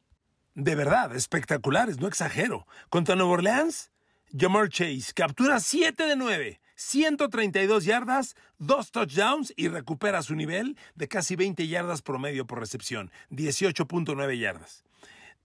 de 0.59 0.75
verdad, 0.75 1.15
espectaculares, 1.15 2.01
no 2.01 2.09
exagero. 2.09 2.67
Contra 2.91 3.15
Nueva 3.15 3.35
Orleans, 3.35 3.93
Jamar 4.37 4.69
Chase 4.69 5.13
captura 5.15 5.61
7 5.61 6.05
de 6.05 6.17
9. 6.17 6.61
132 6.75 7.85
yardas, 7.85 8.37
2 8.59 8.91
touchdowns 8.91 9.53
y 9.57 9.69
recupera 9.69 10.23
su 10.23 10.35
nivel 10.35 10.77
de 10.95 11.09
casi 11.09 11.37
20 11.37 11.67
yardas 11.67 12.03
promedio 12.03 12.47
por 12.47 12.59
recepción, 12.61 13.11
18.9 13.31 14.39
yardas. 14.39 14.85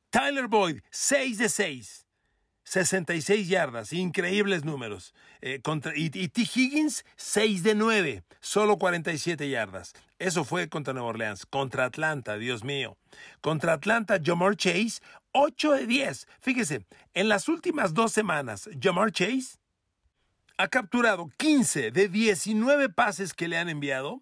Tyler 0.09 0.47
Boyd, 0.47 0.81
6 0.89 1.37
de 1.37 1.49
6, 1.49 2.02
66 2.63 3.47
yardas, 3.47 3.93
increíbles 3.93 4.63
números. 4.63 5.13
Eh, 5.41 5.61
y, 5.95 6.09
T. 6.29 6.41
Higgins, 6.41 7.05
6 7.17 7.63
de 7.63 7.75
9, 7.75 8.23
solo 8.39 8.77
47 8.77 9.49
yardas. 9.49 9.93
Eso 10.19 10.45
fue 10.45 10.69
contra 10.69 10.93
Nueva 10.93 11.09
Orleans. 11.09 11.45
Contra 11.45 11.85
Atlanta, 11.85 12.37
Dios 12.37 12.63
mío. 12.63 12.97
Contra 13.41 13.73
Atlanta, 13.73 14.19
Jamar 14.23 14.55
Chase, 14.55 15.01
8 15.33 15.71
de 15.73 15.87
10. 15.87 16.27
Fíjese, 16.39 16.85
en 17.13 17.27
las 17.27 17.49
últimas 17.49 17.93
dos 17.93 18.13
semanas, 18.13 18.69
Jamar 18.81 19.11
Chase 19.11 19.57
ha 20.57 20.67
capturado 20.69 21.29
15 21.37 21.91
de 21.91 22.07
19 22.07 22.89
pases 22.89 23.33
que 23.33 23.47
le 23.47 23.57
han 23.57 23.69
enviado 23.69 24.21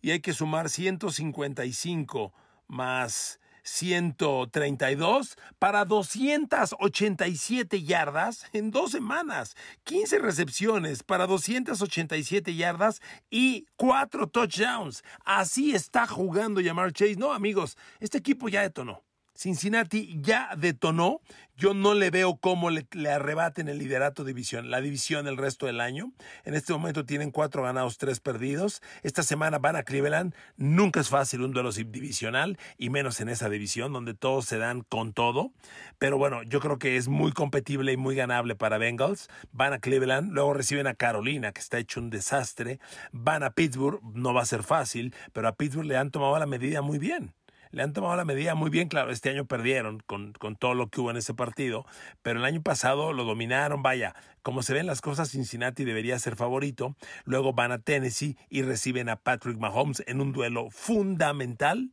y 0.00 0.12
hay 0.12 0.20
que 0.20 0.32
sumar 0.32 0.70
155 0.70 2.32
más 2.66 3.40
132 3.62 5.36
para 5.58 5.84
287 5.84 7.82
yardas 7.82 8.46
en 8.52 8.70
dos 8.70 8.90
semanas, 8.92 9.56
15 9.84 10.18
recepciones 10.18 11.02
para 11.02 11.26
287 11.26 12.54
yardas 12.54 13.00
y 13.30 13.66
4 13.76 14.26
touchdowns. 14.28 15.02
Así 15.24 15.74
está 15.74 16.06
jugando 16.06 16.60
Yamar 16.60 16.92
Chase. 16.92 17.16
No, 17.16 17.32
amigos, 17.32 17.76
este 18.00 18.18
equipo 18.18 18.48
ya 18.48 18.62
detonó. 18.62 19.02
Cincinnati 19.42 20.20
ya 20.22 20.54
detonó. 20.56 21.20
Yo 21.56 21.74
no 21.74 21.94
le 21.94 22.10
veo 22.10 22.36
cómo 22.36 22.70
le, 22.70 22.86
arrebaten 23.10 23.68
el 23.68 23.78
liderato 23.78 24.24
división, 24.24 24.70
la 24.70 24.80
división 24.80 25.26
el 25.26 25.36
resto 25.36 25.66
del 25.66 25.80
año. 25.80 26.12
En 26.44 26.54
este 26.54 26.72
momento 26.72 27.04
tienen 27.04 27.32
cuatro 27.32 27.64
ganados, 27.64 27.98
tres 27.98 28.20
perdidos. 28.20 28.82
Esta 29.02 29.24
semana 29.24 29.58
van 29.58 29.74
a 29.74 29.82
Cleveland. 29.82 30.34
Nunca 30.56 31.00
es 31.00 31.08
fácil 31.08 31.42
un 31.42 31.52
duelo 31.52 31.72
divisional 31.72 32.56
y 32.78 32.90
menos 32.90 33.20
en 33.20 33.28
esa 33.28 33.48
división 33.48 33.92
donde 33.92 34.14
todos 34.14 34.46
se 34.46 34.58
dan 34.58 34.82
con 34.82 35.12
todo. 35.12 35.52
Pero 35.98 36.18
bueno, 36.18 36.44
yo 36.44 36.60
creo 36.60 36.78
que 36.78 36.96
es 36.96 37.08
muy 37.08 37.32
competible 37.32 37.92
y 37.92 37.96
muy 37.96 38.14
ganable 38.14 38.54
para 38.54 38.78
Bengals. 38.78 39.28
Van 39.50 39.72
a 39.72 39.80
Cleveland, 39.80 40.32
luego 40.32 40.54
reciben 40.54 40.86
a 40.86 40.94
Carolina, 40.94 41.50
que 41.50 41.60
está 41.60 41.78
hecho 41.78 42.00
un 42.00 42.10
desastre. 42.10 42.78
Van 43.10 43.42
a 43.42 43.50
Pittsburgh, 43.50 44.00
no 44.14 44.32
va 44.32 44.42
a 44.42 44.46
ser 44.46 44.62
fácil, 44.62 45.14
pero 45.32 45.48
a 45.48 45.56
Pittsburgh 45.56 45.86
le 45.86 45.96
han 45.96 46.12
tomado 46.12 46.38
la 46.38 46.46
medida 46.46 46.80
muy 46.80 46.98
bien 46.98 47.34
le 47.72 47.82
han 47.82 47.92
tomado 47.92 48.14
la 48.16 48.24
medida 48.24 48.54
muy 48.54 48.70
bien. 48.70 48.88
Claro, 48.88 49.10
este 49.10 49.30
año 49.30 49.46
perdieron 49.46 50.00
con, 50.06 50.32
con, 50.34 50.56
todo 50.56 50.74
lo 50.74 50.88
que 50.88 51.00
hubo 51.00 51.10
en 51.10 51.16
ese 51.16 51.34
partido, 51.34 51.84
pero 52.22 52.38
el 52.38 52.44
año 52.44 52.62
pasado 52.62 53.12
lo 53.12 53.24
dominaron. 53.24 53.82
Vaya, 53.82 54.14
como 54.42 54.62
se 54.62 54.74
ven 54.74 54.86
las 54.86 55.00
cosas, 55.00 55.30
Cincinnati 55.30 55.84
debería 55.84 56.18
ser 56.18 56.36
favorito. 56.36 56.94
Luego 57.24 57.52
van 57.52 57.72
a 57.72 57.78
Tennessee 57.78 58.36
y 58.48 58.62
reciben 58.62 59.08
a 59.08 59.16
Patrick 59.16 59.58
Mahomes 59.58 60.02
en 60.06 60.20
un 60.20 60.32
duelo 60.32 60.68
fundamental 60.70 61.90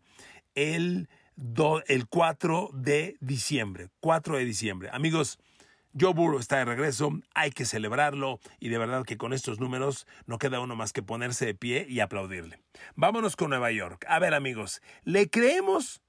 el, 0.53 1.09
el 1.87 2.07
4 2.07 2.69
de 2.73 3.17
diciembre. 3.21 3.89
4 4.01 4.37
de 4.37 4.45
diciembre. 4.45 4.89
Amigos, 4.91 5.39
Joe 5.97 6.13
Burrow 6.13 6.39
está 6.39 6.57
de 6.57 6.65
regreso, 6.65 7.19
hay 7.33 7.51
que 7.51 7.65
celebrarlo 7.65 8.39
y 8.59 8.69
de 8.69 8.77
verdad 8.77 9.05
que 9.05 9.17
con 9.17 9.33
estos 9.33 9.59
números 9.59 10.05
no 10.27 10.37
queda 10.37 10.59
uno 10.59 10.75
más 10.75 10.93
que 10.93 11.01
ponerse 11.01 11.47
de 11.47 11.55
pie 11.55 11.87
y 11.89 11.99
aplaudirle. 11.99 12.61
Vámonos 12.95 13.35
con 13.35 13.49
Nueva 13.49 13.71
York. 13.71 14.05
A 14.07 14.19
ver 14.19 14.33
amigos, 14.33 14.81
¿le 15.03 15.29
creemos 15.29 16.01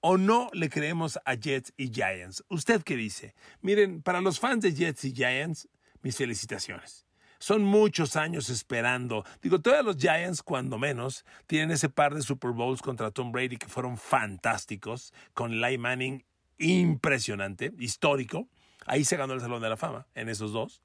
o 0.00 0.16
no 0.16 0.48
le 0.52 0.70
creemos 0.70 1.18
a 1.24 1.34
Jets 1.34 1.74
y 1.76 1.90
Giants? 1.92 2.44
¿Usted 2.48 2.82
qué 2.82 2.96
dice? 2.96 3.34
Miren, 3.60 4.02
para 4.02 4.20
los 4.20 4.40
fans 4.40 4.62
de 4.62 4.72
Jets 4.72 5.04
y 5.04 5.12
Giants, 5.12 5.68
mis 6.00 6.16
felicitaciones. 6.16 7.06
Son 7.38 7.62
muchos 7.62 8.16
años 8.16 8.48
esperando. 8.48 9.24
Digo, 9.42 9.60
todos 9.60 9.84
los 9.84 9.98
Giants, 9.98 10.42
cuando 10.42 10.78
menos, 10.78 11.26
tienen 11.46 11.70
ese 11.70 11.90
par 11.90 12.14
de 12.14 12.22
Super 12.22 12.52
Bowls 12.52 12.80
contra 12.80 13.10
Tom 13.10 13.30
Brady 13.32 13.58
que 13.58 13.68
fueron 13.68 13.98
fantásticos, 13.98 15.12
con 15.34 15.52
Eli 15.52 15.76
Manning 15.76 16.24
impresionante, 16.58 17.72
histórico. 17.78 18.48
Ahí 18.86 19.04
se 19.04 19.16
ganó 19.16 19.34
el 19.34 19.40
Salón 19.40 19.60
de 19.62 19.68
la 19.68 19.76
Fama, 19.76 20.06
en 20.14 20.28
esos 20.28 20.52
dos. 20.52 20.82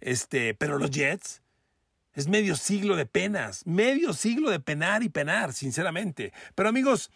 Este, 0.00 0.54
pero 0.54 0.78
los 0.78 0.90
Jets, 0.90 1.42
es 2.16 2.28
medio 2.28 2.56
siglo 2.56 2.96
de 2.96 3.04
penas, 3.06 3.66
medio 3.66 4.14
siglo 4.14 4.50
de 4.50 4.58
penar 4.58 5.02
y 5.02 5.10
penar, 5.10 5.52
sinceramente. 5.52 6.32
Pero 6.54 6.68
amigos, 6.68 7.10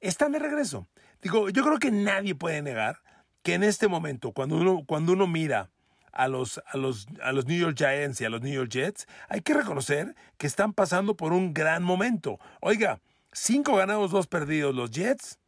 están 0.00 0.32
de 0.32 0.38
regreso. 0.38 0.86
Digo, 1.20 1.50
yo 1.50 1.64
creo 1.64 1.78
que 1.78 1.90
nadie 1.90 2.34
puede 2.34 2.62
negar 2.62 3.02
que 3.42 3.54
en 3.54 3.64
este 3.64 3.88
momento, 3.88 4.32
cuando 4.32 4.56
uno, 4.56 4.84
cuando 4.86 5.12
uno 5.12 5.26
mira 5.26 5.70
a 6.12 6.28
los, 6.28 6.62
a, 6.66 6.76
los, 6.76 7.08
a 7.20 7.32
los 7.32 7.46
New 7.46 7.58
York 7.58 7.76
Giants 7.76 8.20
y 8.20 8.24
a 8.24 8.30
los 8.30 8.42
New 8.42 8.54
York 8.54 8.70
Jets, 8.70 9.08
hay 9.28 9.40
que 9.40 9.54
reconocer 9.54 10.14
que 10.38 10.46
están 10.46 10.72
pasando 10.72 11.16
por 11.16 11.32
un 11.32 11.52
gran 11.52 11.82
momento. 11.82 12.38
Oiga, 12.60 13.00
cinco 13.32 13.74
ganados, 13.76 14.12
dos 14.12 14.28
perdidos 14.28 14.74
los 14.74 14.92
Jets, 14.92 15.40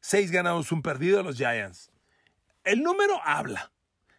seis 0.00 0.30
ganados, 0.30 0.72
un 0.72 0.82
perdido 0.82 1.22
los 1.22 1.36
Giants. 1.36 1.90
El 2.64 2.82
número 2.82 3.20
habla. 3.24 3.72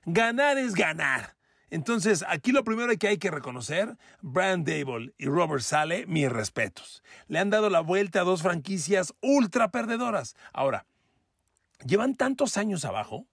Ganar 0.06 0.58
es 0.58 0.74
ganar. 0.74 1.36
Entonces, 1.70 2.26
aquí 2.28 2.52
lo 2.52 2.64
primero 2.64 2.92
que 2.98 3.08
hay 3.08 3.18
que 3.18 3.32
reconocer, 3.32 3.98
Brian 4.22 4.66
Dable 4.66 5.14
y 5.18 5.28
Robert 5.28 5.62
Sale, 5.62 6.06
mis 6.06 6.30
respetos. 6.30 7.02
Le 7.28 7.40
han 7.40 7.50
dado 7.50 7.70
la 7.70 7.80
vuelta 7.80 8.22
a 8.22 8.24
dos 8.26 8.42
franquicias 8.42 9.14
ultra 9.22 9.72
perdedoras. 9.72 10.36
Ahora, 10.52 10.86
llevan 11.86 12.16
tantos 12.16 12.58
años 12.58 12.84
abajo 12.84 13.28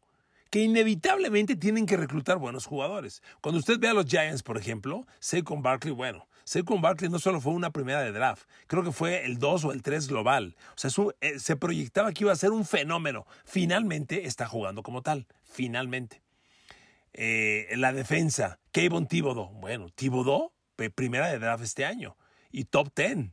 que 0.51 0.61
inevitablemente 0.61 1.57
tienen 1.57 1.87
que 1.87 1.97
reclutar 1.97 2.39
buenos 2.39 2.67
jugadores. 2.67 3.23
Cuando 3.41 3.59
usted 3.59 3.79
ve 3.81 3.89
a 3.89 3.95
los 3.95 4.07
Giants, 4.07 4.43
por 4.43 4.57
ejemplo, 4.57 5.07
Saquon 5.19 5.63
Barkley, 5.63 5.93
bueno, 5.93 6.28
Saquon 6.49 6.81
Barkley 6.81 7.11
no 7.11 7.19
solo 7.19 7.43
fue 7.43 7.53
una 7.53 7.73
primera 7.73 8.01
de 8.01 8.11
draft, 8.11 8.49
creo 8.69 8.83
que 8.83 8.91
fue 8.91 9.27
el 9.27 9.39
2 9.39 9.67
o 9.67 9.73
el 9.73 9.83
3 9.83 10.09
global. 10.09 10.57
O 10.71 10.79
sea, 10.79 10.91
eh, 11.21 11.39
se 11.39 11.57
proyectaba 11.57 12.11
que 12.13 12.25
iba 12.25 12.33
a 12.33 12.37
ser 12.37 12.53
un 12.53 12.65
fenómeno. 12.65 13.27
Finalmente 13.45 14.25
está 14.25 14.47
jugando 14.47 14.83
como 14.83 15.03
tal, 15.03 15.27
finalmente. 15.43 16.23
Eh, 17.13 17.69
la 17.77 17.93
defensa, 17.93 18.61
Kayvon 18.73 19.09
Thibodeau, 19.09 19.51
bueno, 19.61 19.91
Thibodeau, 19.91 20.51
primera 20.95 21.29
de 21.29 21.39
draft 21.39 21.65
este 21.65 21.85
año 21.85 22.17
y 22.51 22.65
top 22.65 22.95
10. 22.97 23.31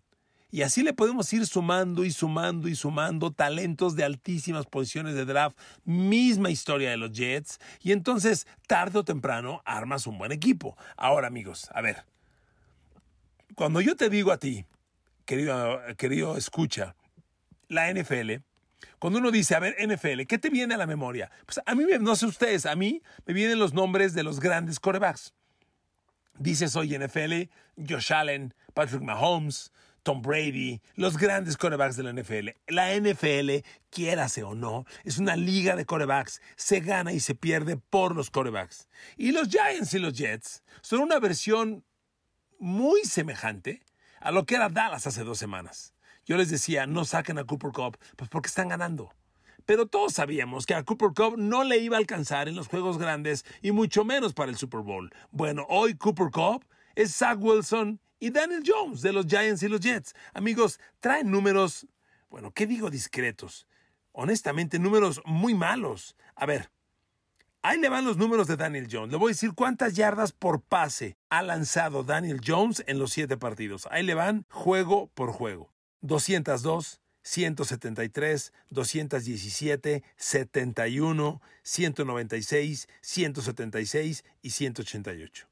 Y 0.51 0.63
así 0.63 0.83
le 0.83 0.91
podemos 0.91 1.31
ir 1.31 1.47
sumando 1.47 2.03
y 2.03 2.11
sumando 2.11 2.67
y 2.67 2.75
sumando 2.75 3.31
talentos 3.31 3.95
de 3.95 4.03
altísimas 4.03 4.65
posiciones 4.65 5.15
de 5.15 5.23
draft. 5.23 5.57
Misma 5.85 6.49
historia 6.49 6.89
de 6.89 6.97
los 6.97 7.13
Jets. 7.13 7.59
Y 7.81 7.93
entonces, 7.93 8.45
tarde 8.67 8.99
o 8.99 9.05
temprano, 9.05 9.61
armas 9.63 10.05
un 10.05 10.17
buen 10.17 10.33
equipo. 10.33 10.77
Ahora, 10.97 11.27
amigos, 11.27 11.69
a 11.73 11.79
ver. 11.81 12.03
Cuando 13.55 13.79
yo 13.79 13.95
te 13.95 14.09
digo 14.09 14.31
a 14.31 14.37
ti, 14.37 14.65
querido, 15.25 15.79
querido 15.97 16.35
escucha, 16.35 16.95
la 17.69 17.91
NFL, 17.91 18.43
cuando 18.99 19.19
uno 19.19 19.31
dice, 19.31 19.55
a 19.55 19.59
ver, 19.59 19.75
NFL, 19.79 20.23
¿qué 20.27 20.37
te 20.37 20.49
viene 20.49 20.75
a 20.75 20.77
la 20.77 20.85
memoria? 20.85 21.31
Pues 21.45 21.61
a 21.65 21.73
mí, 21.73 21.85
no 21.99 22.15
sé 22.17 22.25
ustedes, 22.25 22.65
a 22.65 22.75
mí 22.75 23.01
me 23.25 23.33
vienen 23.33 23.57
los 23.57 23.73
nombres 23.73 24.13
de 24.13 24.23
los 24.23 24.41
grandes 24.41 24.79
corebacks. 24.79 25.33
Dices 26.37 26.75
hoy 26.75 26.97
NFL, 26.97 27.49
Josh 27.89 28.11
Allen, 28.11 28.53
Patrick 28.73 29.01
Mahomes, 29.01 29.71
Tom 30.03 30.21
Brady, 30.21 30.81
los 30.95 31.17
grandes 31.17 31.55
corebacks 31.55 31.95
de 31.95 32.03
la 32.03 32.13
NFL. 32.13 32.49
La 32.67 32.93
NFL, 32.93 33.65
quiérase 33.89 34.43
o 34.43 34.53
no, 34.53 34.85
es 35.05 35.17
una 35.17 35.37
liga 35.37 35.77
de 35.77 35.85
corebacks. 35.85 36.41
Se 36.57 36.81
gana 36.81 37.13
y 37.13 37.21
se 37.21 37.35
pierde 37.35 37.77
por 37.77 38.15
los 38.15 38.29
corebacks. 38.29 38.89
Y 39.15 39.31
los 39.31 39.47
Giants 39.47 39.93
y 39.93 39.99
los 39.99 40.13
Jets 40.13 40.61
son 40.81 40.99
una 40.99 41.19
versión 41.19 41.85
muy 42.59 43.03
semejante 43.03 43.83
a 44.19 44.31
lo 44.31 44.45
que 44.45 44.55
era 44.55 44.69
Dallas 44.69 45.07
hace 45.07 45.23
dos 45.23 45.37
semanas. 45.37 45.93
Yo 46.25 46.37
les 46.37 46.49
decía, 46.49 46.87
no 46.87 47.05
saquen 47.05 47.37
a 47.37 47.43
Cooper 47.43 47.71
Cup, 47.71 47.97
pues 48.15 48.29
porque 48.29 48.47
están 48.47 48.69
ganando. 48.69 49.13
Pero 49.65 49.87
todos 49.87 50.13
sabíamos 50.13 50.65
que 50.65 50.73
a 50.73 50.83
Cooper 50.83 51.09
Cup 51.15 51.37
no 51.37 51.63
le 51.63 51.77
iba 51.77 51.97
a 51.97 51.99
alcanzar 51.99 52.47
en 52.47 52.55
los 52.55 52.67
juegos 52.67 52.97
grandes 52.97 53.45
y 53.61 53.71
mucho 53.71 54.05
menos 54.05 54.33
para 54.33 54.51
el 54.51 54.57
Super 54.57 54.81
Bowl. 54.81 55.11
Bueno, 55.31 55.65
hoy 55.69 55.95
Cooper 55.95 56.31
Cup 56.31 56.65
es 56.95 57.15
Zach 57.15 57.37
Wilson 57.39 57.99
y 58.19 58.29
Daniel 58.29 58.63
Jones 58.65 59.01
de 59.01 59.13
los 59.13 59.25
Giants 59.27 59.63
y 59.63 59.67
los 59.67 59.81
Jets. 59.81 60.15
Amigos, 60.33 60.79
traen 60.99 61.29
números, 61.31 61.87
bueno, 62.29 62.51
¿qué 62.51 62.67
digo 62.67 62.89
discretos? 62.89 63.67
Honestamente, 64.11 64.79
números 64.79 65.21
muy 65.25 65.53
malos. 65.53 66.15
A 66.35 66.45
ver, 66.45 66.71
ahí 67.65 67.79
le 67.79 67.89
van 67.89 68.05
los 68.05 68.17
números 68.17 68.47
de 68.47 68.57
Daniel 68.57 68.87
Jones. 68.91 69.11
Le 69.11 69.17
voy 69.17 69.31
a 69.31 69.33
decir 69.33 69.53
cuántas 69.53 69.95
yardas 69.95 70.31
por 70.31 70.61
pase 70.61 71.17
ha 71.29 71.41
lanzado 71.41 72.03
Daniel 72.03 72.39
Jones 72.45 72.83
en 72.85 72.99
los 72.99 73.11
siete 73.11 73.37
partidos. 73.37 73.87
Ahí 73.89 74.03
le 74.03 74.13
van 74.13 74.45
juego 74.49 75.07
por 75.15 75.31
juego. 75.31 75.73
202, 76.01 77.01
173, 77.23 78.53
217, 78.69 80.03
71, 80.15 81.41
196, 81.63 82.87
176 83.01 84.23
y 84.43 84.49
188. 84.51 85.47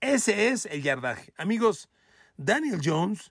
Ese 0.00 0.48
es 0.48 0.66
el 0.66 0.82
yardaje. 0.82 1.32
Amigos, 1.36 1.88
Daniel 2.36 2.80
Jones 2.82 3.30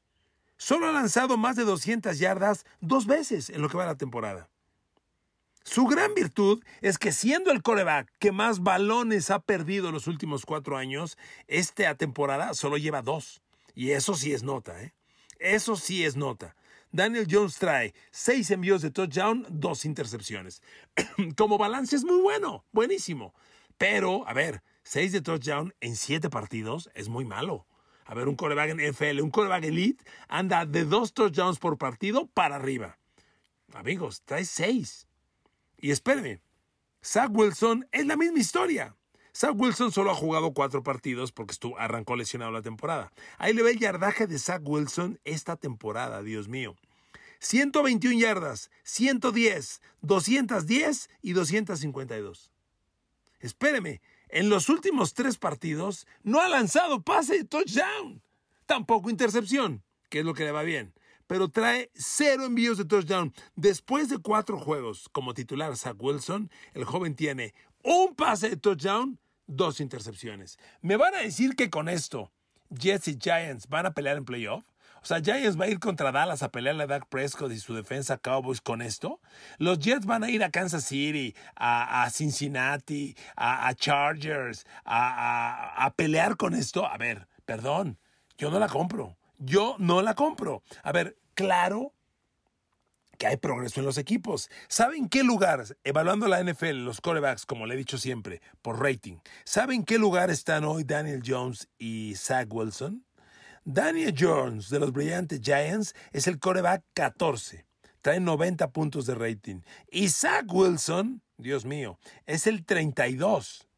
solo 0.56 0.88
ha 0.88 0.94
lanzado 0.94 1.36
más 1.36 1.58
de 1.58 1.66
200 1.66 2.18
yardas 2.18 2.66
dos 2.80 3.06
veces 3.06 3.50
en 3.50 3.62
lo 3.62 3.68
que 3.68 3.78
va 3.78 3.86
la 3.86 3.96
temporada. 3.96 4.50
Su 5.64 5.86
gran 5.86 6.14
virtud 6.14 6.62
es 6.82 6.98
que 6.98 7.14
siendo 7.14 7.52
el 7.52 7.62
coreback 7.62 8.12
que 8.20 8.34
más 8.34 8.62
balones 8.62 9.32
ha 9.32 9.40
perdido 9.40 9.92
los 9.92 10.08
últimos 10.08 10.46
cuatro 10.46 10.76
años, 10.76 11.18
esta 11.48 11.96
temporada 11.96 12.54
solo 12.54 12.78
lleva 12.78 13.02
dos. 13.02 13.42
Y 13.74 13.92
eso 13.92 14.14
sí 14.16 14.34
es 14.34 14.44
nota, 14.44 14.82
¿eh? 14.84 14.94
Eso 15.40 15.76
sí 15.78 16.04
es 16.04 16.16
nota. 16.16 16.56
Daniel 16.92 17.28
Jones 17.30 17.58
trae 17.58 17.94
seis 18.12 18.52
envíos 18.52 18.82
de 18.82 18.92
touchdown, 18.92 19.48
dos 19.50 19.86
intercepciones. 19.86 20.62
Como 21.38 21.58
balance 21.58 21.96
es 21.96 22.04
muy 22.04 22.22
bueno, 22.22 22.66
buenísimo. 22.72 23.34
Pero, 23.78 24.28
a 24.28 24.34
ver, 24.34 24.62
seis 24.84 25.12
de 25.12 25.22
touchdown 25.22 25.74
en 25.80 25.96
siete 25.96 26.30
partidos 26.30 26.90
es 26.94 27.08
muy 27.10 27.26
malo. 27.26 27.66
A 28.06 28.14
ver, 28.14 28.28
un 28.28 28.36
coreback 28.36 28.72
en 28.72 28.92
NFL, 28.92 29.22
un 29.22 29.32
coreback 29.32 29.64
elite, 29.64 30.04
anda 30.28 30.66
de 30.66 30.84
dos 30.84 31.14
touchdowns 31.14 31.58
por 31.58 31.78
partido 31.78 32.28
para 32.28 32.58
arriba. 32.58 33.00
Amigos, 33.74 34.22
trae 34.26 34.46
seis. 34.46 35.08
Y 35.84 35.92
espérenme, 35.92 36.40
Zach 37.04 37.30
Wilson 37.34 37.86
es 37.92 38.06
la 38.06 38.16
misma 38.16 38.40
historia. 38.40 38.96
Zach 39.36 39.52
Wilson 39.54 39.92
solo 39.92 40.12
ha 40.12 40.16
jugado 40.16 40.54
cuatro 40.54 40.82
partidos 40.82 41.34
porque 41.34 41.52
estuvo, 41.52 41.78
arrancó 41.78 42.16
lesionado 42.16 42.54
la 42.54 42.62
temporada. 42.62 43.12
Ahí 43.38 43.54
le 43.54 43.64
ve 43.64 43.72
el 43.72 43.80
yardaje 43.80 44.26
de 44.26 44.40
Zach 44.40 44.62
Wilson 44.64 45.20
esta 45.26 45.58
temporada, 45.58 46.24
Dios 46.24 46.48
mío. 46.48 46.78
121 47.40 48.18
yardas, 48.18 48.72
110, 48.84 49.82
210 50.00 51.10
y 51.22 51.34
252. 51.34 52.54
Espéreme, 53.42 54.02
en 54.30 54.48
los 54.48 54.70
últimos 54.70 55.14
tres 55.14 55.38
partidos 55.38 56.08
no 56.24 56.40
ha 56.40 56.48
lanzado 56.48 57.02
pase 57.02 57.40
de 57.40 57.44
touchdown, 57.44 58.22
tampoco 58.66 59.10
intercepción, 59.10 59.84
que 60.08 60.20
es 60.20 60.26
lo 60.26 60.34
que 60.34 60.46
le 60.46 60.54
va 60.54 60.64
bien 60.64 60.94
pero 61.34 61.50
trae 61.50 61.90
cero 61.96 62.46
envíos 62.46 62.78
de 62.78 62.86
touchdown. 62.86 63.34
Después 63.56 64.08
de 64.08 64.20
cuatro 64.20 64.60
juegos 64.60 65.10
como 65.12 65.34
titular 65.34 65.76
Zach 65.76 65.96
Wilson, 65.98 66.52
el 66.76 66.86
joven 66.86 67.16
tiene 67.16 67.56
un 67.82 68.14
pase 68.14 68.52
de 68.52 68.56
touchdown, 68.56 69.18
dos 69.48 69.80
intercepciones. 69.80 70.60
¿Me 70.82 70.96
van 70.96 71.16
a 71.16 71.22
decir 71.22 71.56
que 71.56 71.72
con 71.72 71.90
esto 71.90 72.32
Jets 72.70 73.08
y 73.08 73.18
Giants 73.20 73.68
van 73.68 73.88
a 73.88 73.96
pelear 73.96 74.18
en 74.18 74.26
playoff? 74.26 74.64
O 75.02 75.08
sea, 75.08 75.22
Giants 75.22 75.60
va 75.60 75.66
a 75.66 75.70
ir 75.70 75.80
contra 75.80 76.12
Dallas 76.12 76.44
a 76.44 76.52
pelearle 76.52 76.84
a 76.84 76.86
Dak 76.86 77.10
Prescott 77.10 77.52
y 77.52 77.58
su 77.58 77.74
defensa 77.74 78.20
Cowboys 78.20 78.62
con 78.62 78.84
esto. 78.84 79.20
Los 79.58 79.80
Jets 79.80 80.06
van 80.06 80.24
a 80.24 80.30
ir 80.30 80.44
a 80.44 80.52
Kansas 80.52 80.86
City, 80.86 81.36
a, 81.56 82.08
Cincinnati, 82.12 83.18
a, 83.36 83.74
Chargers, 83.74 84.68
a, 84.86 85.84
a 85.84 85.94
pelear 85.96 86.38
con 86.38 86.54
esto. 86.54 86.86
A 86.86 86.96
ver, 87.00 87.28
perdón, 87.44 87.98
yo 88.38 88.52
no 88.52 88.60
la 88.60 88.68
compro. 88.68 89.18
Yo 89.46 89.76
no 89.78 90.02
la 90.02 90.14
compro. 90.14 90.64
A 90.84 90.92
ver, 90.92 91.18
claro 91.34 91.94
que 93.18 93.28
hay 93.28 93.38
progreso 93.38 93.80
en 93.80 93.86
los 93.86 93.98
equipos. 93.98 94.50
¿Saben 94.68 95.08
qué 95.10 95.24
lugar, 95.24 95.64
evaluando 95.84 96.28
la 96.28 96.44
NFL, 96.44 96.84
los 96.84 97.02
corebacks, 97.02 97.46
como 97.46 97.66
le 97.66 97.76
he 97.76 97.78
dicho 97.78 97.98
siempre, 97.98 98.42
por 98.62 98.82
rating, 98.82 99.18
¿saben 99.44 99.84
qué 99.84 99.98
lugar 99.98 100.30
están 100.30 100.64
hoy 100.64 100.84
Daniel 100.84 101.22
Jones 101.26 101.70
y 101.78 102.16
Zach 102.16 102.48
Wilson? 102.52 103.06
Daniel 103.66 104.14
Jones 104.18 104.70
de 104.70 104.80
los 104.80 104.92
brillantes 104.92 105.40
Giants 105.42 105.96
es 106.12 106.28
el 106.28 106.40
coreback 106.40 106.84
14. 106.94 107.66
Trae 108.02 108.20
90 108.20 108.72
puntos 108.72 109.06
de 109.06 109.16
rating. 109.16 109.62
Y 109.90 110.10
Zach 110.10 110.46
Wilson, 110.52 111.22
Dios 111.38 111.64
mío, 111.64 111.98
es 112.26 112.48
el 112.48 112.66
32. 112.66 113.70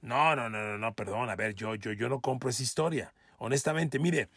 No, 0.00 0.34
no, 0.34 0.48
no, 0.48 0.58
no, 0.58 0.78
no, 0.78 0.94
perdón. 0.94 1.30
A 1.30 1.36
ver, 1.36 1.54
yo, 1.54 1.76
yo, 1.76 1.92
yo 1.92 2.08
no 2.08 2.20
compro 2.20 2.50
esa 2.50 2.62
historia. 2.62 3.14
Honestamente, 3.38 4.00
mire, 4.00 4.28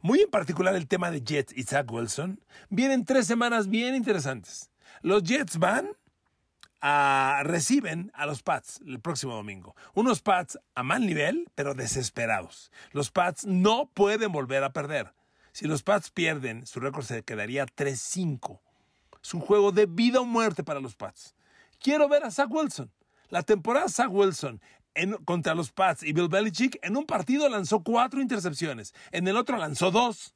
muy 0.00 0.20
en 0.20 0.30
particular 0.30 0.74
el 0.74 0.88
tema 0.88 1.10
de 1.10 1.22
Jets 1.22 1.56
y 1.56 1.62
Zach 1.64 1.90
Wilson, 1.90 2.40
vienen 2.68 3.04
tres 3.04 3.26
semanas 3.26 3.68
bien 3.68 3.94
interesantes. 3.94 4.70
Los 5.02 5.22
Jets 5.22 5.58
van 5.58 5.90
a 6.80 7.42
reciben 7.44 8.12
a 8.14 8.26
los 8.26 8.42
Pats 8.42 8.80
el 8.86 9.00
próximo 9.00 9.34
domingo. 9.34 9.74
Unos 9.94 10.20
Pats 10.22 10.58
a 10.74 10.82
mal 10.82 11.06
nivel, 11.06 11.48
pero 11.54 11.74
desesperados. 11.74 12.70
Los 12.92 13.10
Pats 13.10 13.46
no 13.46 13.90
pueden 13.92 14.32
volver 14.32 14.62
a 14.64 14.72
perder. 14.72 15.12
Si 15.52 15.66
los 15.66 15.82
Pats 15.82 16.10
pierden, 16.10 16.66
su 16.66 16.78
récord 16.80 17.04
se 17.04 17.22
quedaría 17.22 17.66
3-5. 17.66 18.60
Es 19.22 19.34
un 19.34 19.40
juego 19.40 19.72
de 19.72 19.86
vida 19.86 20.20
o 20.20 20.24
muerte 20.24 20.62
para 20.62 20.80
los 20.80 20.94
Pats. 20.94 21.34
Quiero 21.80 22.08
ver 22.08 22.24
a 22.24 22.30
Zach 22.30 22.50
Wilson. 22.50 22.90
La 23.30 23.42
temporada 23.42 23.88
Zach 23.88 24.10
Wilson 24.10 24.60
contra 25.24 25.54
los 25.54 25.72
Pats 25.72 26.02
y 26.02 26.12
Bill 26.12 26.28
Belichick, 26.28 26.78
en 26.82 26.96
un 26.96 27.06
partido 27.06 27.48
lanzó 27.48 27.82
cuatro 27.82 28.20
intercepciones, 28.20 28.94
en 29.10 29.28
el 29.28 29.36
otro 29.36 29.56
lanzó 29.56 29.90
dos. 29.90 30.34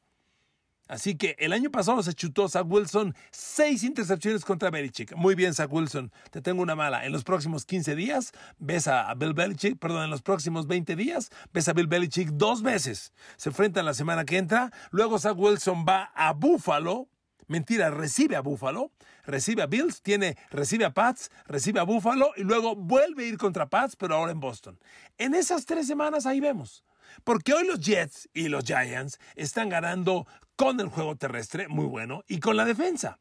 Así 0.89 1.17
que 1.17 1.37
el 1.39 1.53
año 1.53 1.71
pasado 1.71 2.03
se 2.03 2.13
chutó 2.13 2.49
Zach 2.49 2.67
Wilson 2.69 3.15
seis 3.31 3.83
intercepciones 3.83 4.45
contra 4.45 4.71
Belichick. 4.71 5.15
Muy 5.17 5.35
bien, 5.35 5.55
Zach 5.55 5.73
Wilson, 5.73 6.13
te 6.31 6.43
tengo 6.43 6.61
una 6.61 6.75
mala. 6.75 7.07
En 7.07 7.13
los 7.13 7.25
próximos 7.25 7.65
15 7.65 7.95
días 7.95 8.33
ves 8.59 8.89
a 8.89 9.15
Bill 9.15 9.33
Belichick, 9.33 9.79
perdón, 9.79 10.05
en 10.05 10.11
los 10.11 10.21
próximos 10.23 10.67
20 10.67 10.95
días 10.97 11.31
ves 11.53 11.69
a 11.69 11.73
Bill 11.73 11.87
Belichick 11.87 12.31
dos 12.33 12.63
veces. 12.63 13.15
Se 13.37 13.49
enfrentan 13.49 13.87
la 13.87 13.95
semana 13.95 14.25
que 14.25 14.37
entra. 14.37 14.71
Luego 14.91 15.19
Zach 15.19 15.39
Wilson 15.39 15.87
va 15.89 16.13
a 16.15 16.33
Buffalo 16.35 17.09
Mentira, 17.47 17.91
recibe 17.91 18.37
a 18.37 18.41
Buffalo, 18.41 18.93
recibe 19.25 19.63
a 19.63 19.67
Bills, 19.67 20.03
tiene, 20.03 20.37
recibe 20.51 20.85
a 20.85 20.95
Pats, 20.95 21.31
recibe 21.47 21.81
a 21.81 21.85
Buffalo 21.85 22.33
y 22.37 22.43
luego 22.43 22.77
vuelve 22.77 23.25
a 23.25 23.27
ir 23.29 23.39
contra 23.39 23.69
Pats, 23.69 23.97
pero 23.97 24.17
ahora 24.17 24.33
en 24.33 24.41
Boston. 24.41 24.79
En 25.19 25.35
esas 25.35 25.67
tres 25.67 25.87
semanas 25.87 26.27
ahí 26.27 26.41
vemos. 26.41 26.85
Porque 27.25 27.53
hoy 27.53 27.67
los 27.67 27.81
Jets 27.81 28.29
y 28.33 28.49
los 28.49 28.65
Giants 28.65 29.19
están 29.35 29.69
ganando 29.69 30.27
con 30.57 30.81
el 30.81 30.89
juego 30.89 31.17
terrestre, 31.17 31.69
muy 31.69 31.87
bueno, 31.87 32.25
y 32.29 32.41
con 32.41 32.57
la 32.57 32.65
defensa. 32.65 33.19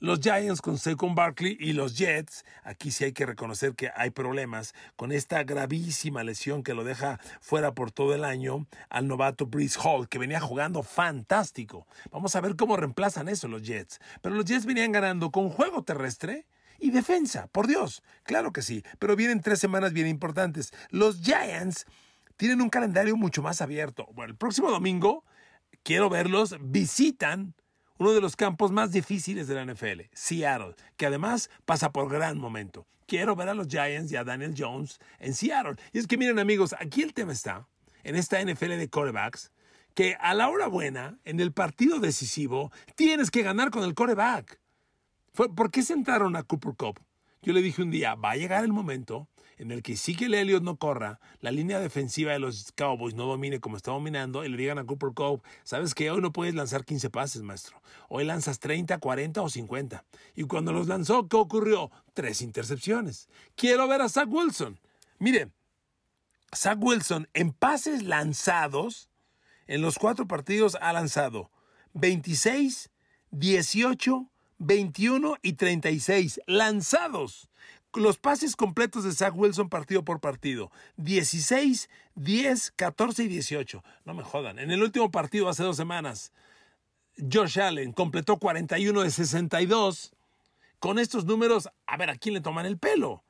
Los 0.00 0.20
Giants 0.20 0.62
con 0.62 0.78
Saquon 0.78 1.16
Barkley 1.16 1.56
y 1.58 1.72
los 1.72 1.98
Jets, 1.98 2.44
aquí 2.62 2.92
sí 2.92 3.02
hay 3.02 3.12
que 3.12 3.26
reconocer 3.26 3.74
que 3.74 3.90
hay 3.96 4.10
problemas 4.10 4.72
con 4.94 5.10
esta 5.10 5.42
gravísima 5.42 6.22
lesión 6.22 6.62
que 6.62 6.72
lo 6.72 6.84
deja 6.84 7.18
fuera 7.40 7.74
por 7.74 7.90
todo 7.90 8.14
el 8.14 8.22
año 8.22 8.68
al 8.90 9.08
novato 9.08 9.46
Breeze 9.46 9.76
Hall, 9.82 10.08
que 10.08 10.20
venía 10.20 10.38
jugando 10.38 10.84
fantástico. 10.84 11.88
Vamos 12.12 12.36
a 12.36 12.40
ver 12.40 12.54
cómo 12.54 12.76
reemplazan 12.76 13.28
eso 13.28 13.48
los 13.48 13.62
Jets. 13.62 13.98
Pero 14.22 14.36
los 14.36 14.44
Jets 14.44 14.66
venían 14.66 14.92
ganando 14.92 15.32
con 15.32 15.50
juego 15.50 15.82
terrestre 15.82 16.46
y 16.78 16.92
defensa, 16.92 17.48
por 17.48 17.66
Dios, 17.66 18.04
claro 18.22 18.52
que 18.52 18.62
sí, 18.62 18.84
pero 19.00 19.16
vienen 19.16 19.40
tres 19.40 19.58
semanas 19.58 19.92
bien 19.92 20.06
importantes. 20.06 20.72
Los 20.90 21.22
Giants 21.22 21.86
tienen 22.36 22.60
un 22.60 22.70
calendario 22.70 23.16
mucho 23.16 23.42
más 23.42 23.60
abierto. 23.60 24.06
Bueno, 24.14 24.30
el 24.30 24.38
próximo 24.38 24.70
domingo, 24.70 25.24
quiero 25.82 26.08
verlos, 26.08 26.56
visitan 26.60 27.56
uno 27.98 28.12
de 28.12 28.20
los 28.20 28.36
campos 28.36 28.70
más 28.72 28.92
difíciles 28.92 29.48
de 29.48 29.54
la 29.54 29.64
NFL, 29.64 30.02
Seattle, 30.12 30.74
que 30.96 31.06
además 31.06 31.50
pasa 31.64 31.92
por 31.92 32.10
gran 32.10 32.38
momento. 32.38 32.86
Quiero 33.06 33.36
ver 33.36 33.48
a 33.48 33.54
los 33.54 33.68
Giants 33.68 34.12
y 34.12 34.16
a 34.16 34.24
Daniel 34.24 34.54
Jones 34.56 34.98
en 35.18 35.34
Seattle. 35.34 35.76
Y 35.92 35.98
es 35.98 36.06
que 36.06 36.16
miren 36.16 36.38
amigos, 36.38 36.74
aquí 36.78 37.02
el 37.02 37.14
tema 37.14 37.32
está, 37.32 37.66
en 38.04 38.16
esta 38.16 38.42
NFL 38.42 38.76
de 38.76 38.88
quarterbacks, 38.88 39.50
que 39.94 40.16
a 40.20 40.34
la 40.34 40.48
hora 40.48 40.68
buena, 40.68 41.18
en 41.24 41.40
el 41.40 41.52
partido 41.52 41.98
decisivo, 41.98 42.70
tienes 42.94 43.30
que 43.30 43.42
ganar 43.42 43.70
con 43.70 43.82
el 43.82 43.94
quarterback. 43.94 44.60
¿Por 45.32 45.70
qué 45.70 45.82
sentaron 45.82 46.36
a 46.36 46.42
Cooper 46.42 46.74
Cup? 46.76 47.00
Yo 47.42 47.52
le 47.52 47.62
dije 47.62 47.82
un 47.82 47.90
día, 47.90 48.14
va 48.14 48.32
a 48.32 48.36
llegar 48.36 48.64
el 48.64 48.72
momento 48.72 49.28
en 49.58 49.72
el 49.72 49.82
que 49.82 49.96
sí 49.96 50.14
que 50.14 50.26
el 50.26 50.34
Elliott 50.34 50.62
no 50.62 50.76
corra, 50.76 51.20
la 51.40 51.50
línea 51.50 51.80
defensiva 51.80 52.32
de 52.32 52.38
los 52.38 52.72
Cowboys 52.72 53.14
no 53.14 53.26
domine 53.26 53.60
como 53.60 53.76
está 53.76 53.90
dominando 53.90 54.44
y 54.44 54.48
le 54.48 54.56
digan 54.56 54.78
a 54.78 54.84
Cooper 54.84 55.10
Cove, 55.14 55.42
sabes 55.64 55.94
que 55.94 56.10
hoy 56.10 56.20
no 56.20 56.32
puedes 56.32 56.54
lanzar 56.54 56.84
15 56.84 57.10
pases, 57.10 57.42
maestro. 57.42 57.82
Hoy 58.08 58.24
lanzas 58.24 58.60
30, 58.60 58.98
40 58.98 59.42
o 59.42 59.48
50. 59.48 60.04
Y 60.36 60.44
cuando 60.44 60.72
los 60.72 60.86
lanzó, 60.86 61.28
¿qué 61.28 61.36
ocurrió? 61.36 61.90
Tres 62.14 62.40
intercepciones. 62.40 63.28
Quiero 63.56 63.88
ver 63.88 64.00
a 64.00 64.08
Zach 64.08 64.28
Wilson. 64.28 64.78
Mire, 65.18 65.50
Zach 66.54 66.78
Wilson 66.80 67.28
en 67.34 67.52
pases 67.52 68.02
lanzados, 68.04 69.10
en 69.66 69.82
los 69.82 69.98
cuatro 69.98 70.26
partidos 70.26 70.78
ha 70.80 70.92
lanzado 70.92 71.50
26, 71.94 72.90
18, 73.32 74.30
21 74.58 75.36
y 75.42 75.54
36 75.54 76.40
lanzados 76.46 77.48
los 77.94 78.18
pases 78.18 78.56
completos 78.56 79.04
de 79.04 79.12
Zach 79.12 79.34
Wilson 79.34 79.68
partido 79.68 80.04
por 80.04 80.20
partido. 80.20 80.70
16, 80.96 81.88
10, 82.14 82.72
14 82.72 83.24
y 83.24 83.28
18. 83.28 83.82
No 84.04 84.14
me 84.14 84.22
jodan. 84.22 84.58
En 84.58 84.70
el 84.70 84.82
último 84.82 85.10
partido 85.10 85.48
hace 85.48 85.62
dos 85.62 85.76
semanas, 85.76 86.32
Josh 87.16 87.60
Allen 87.60 87.92
completó 87.92 88.38
41 88.38 89.02
de 89.02 89.10
62. 89.10 90.12
Con 90.78 90.98
estos 90.98 91.24
números, 91.24 91.68
a 91.86 91.96
ver, 91.96 92.10
¿a 92.10 92.16
quién 92.16 92.34
le 92.34 92.40
toman 92.40 92.66
el 92.66 92.78
pelo? 92.78 93.24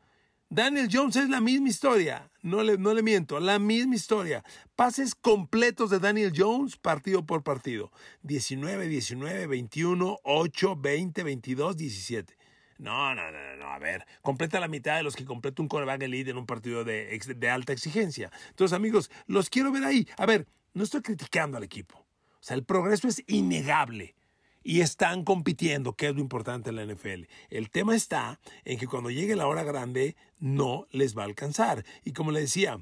Daniel 0.50 0.88
Jones 0.90 1.14
es 1.16 1.28
la 1.28 1.42
misma 1.42 1.68
historia, 1.68 2.30
no 2.40 2.62
le, 2.62 3.02
miento, 3.02 3.38
la 3.38 3.58
misma 3.58 3.94
historia. 3.94 4.42
Pases 4.76 5.14
completos 5.14 5.90
de 5.90 5.98
Daniel 5.98 6.32
Jones 6.34 6.76
partido 6.76 7.26
por 7.26 7.42
partido. 7.42 7.92
19, 8.22 8.88
19, 8.88 9.46
21, 9.46 10.18
8, 10.22 10.76
20, 10.76 11.22
22, 11.22 11.76
17. 11.76 12.38
No, 12.78 13.14
no, 13.14 13.30
no, 13.30 13.56
no, 13.56 13.66
a 13.66 13.78
ver, 13.78 14.06
completa 14.22 14.58
la 14.58 14.68
mitad 14.68 14.96
de 14.96 15.02
los 15.02 15.16
que 15.16 15.26
completa 15.26 15.60
un 15.60 15.68
coreback 15.68 16.00
elite 16.02 16.30
en 16.30 16.38
un 16.38 16.46
partido 16.46 16.82
de 16.82 17.50
alta 17.50 17.74
exigencia. 17.74 18.30
Entonces, 18.48 18.74
amigos, 18.74 19.10
los 19.26 19.50
quiero 19.50 19.70
ver 19.70 19.84
ahí. 19.84 20.08
A 20.16 20.24
ver, 20.24 20.46
no 20.72 20.82
estoy 20.82 21.02
criticando 21.02 21.58
al 21.58 21.64
equipo. 21.64 21.98
O 21.98 22.42
sea, 22.42 22.56
el 22.56 22.64
progreso 22.64 23.06
es 23.06 23.22
innegable. 23.26 24.14
Y 24.62 24.80
están 24.80 25.24
compitiendo, 25.24 25.94
que 25.94 26.08
es 26.08 26.14
lo 26.14 26.20
importante 26.20 26.70
en 26.70 26.76
la 26.76 26.84
NFL. 26.84 27.24
El 27.50 27.70
tema 27.70 27.94
está 27.94 28.40
en 28.64 28.78
que 28.78 28.86
cuando 28.86 29.10
llegue 29.10 29.36
la 29.36 29.46
hora 29.46 29.64
grande 29.64 30.16
no 30.38 30.86
les 30.90 31.16
va 31.16 31.22
a 31.22 31.26
alcanzar. 31.26 31.84
Y 32.04 32.12
como 32.12 32.32
le 32.32 32.40
decía, 32.40 32.80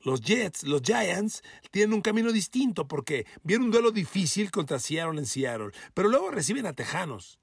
los 0.00 0.20
Jets, 0.20 0.64
los 0.64 0.82
Giants, 0.82 1.42
tienen 1.70 1.94
un 1.94 2.02
camino 2.02 2.32
distinto 2.32 2.88
porque 2.88 3.26
vieron 3.42 3.66
un 3.66 3.70
duelo 3.70 3.90
difícil 3.90 4.50
contra 4.50 4.78
Seattle 4.78 5.18
en 5.18 5.26
Seattle, 5.26 5.70
pero 5.94 6.08
luego 6.08 6.30
reciben 6.30 6.66
a 6.66 6.72
Tejanos. 6.72 7.38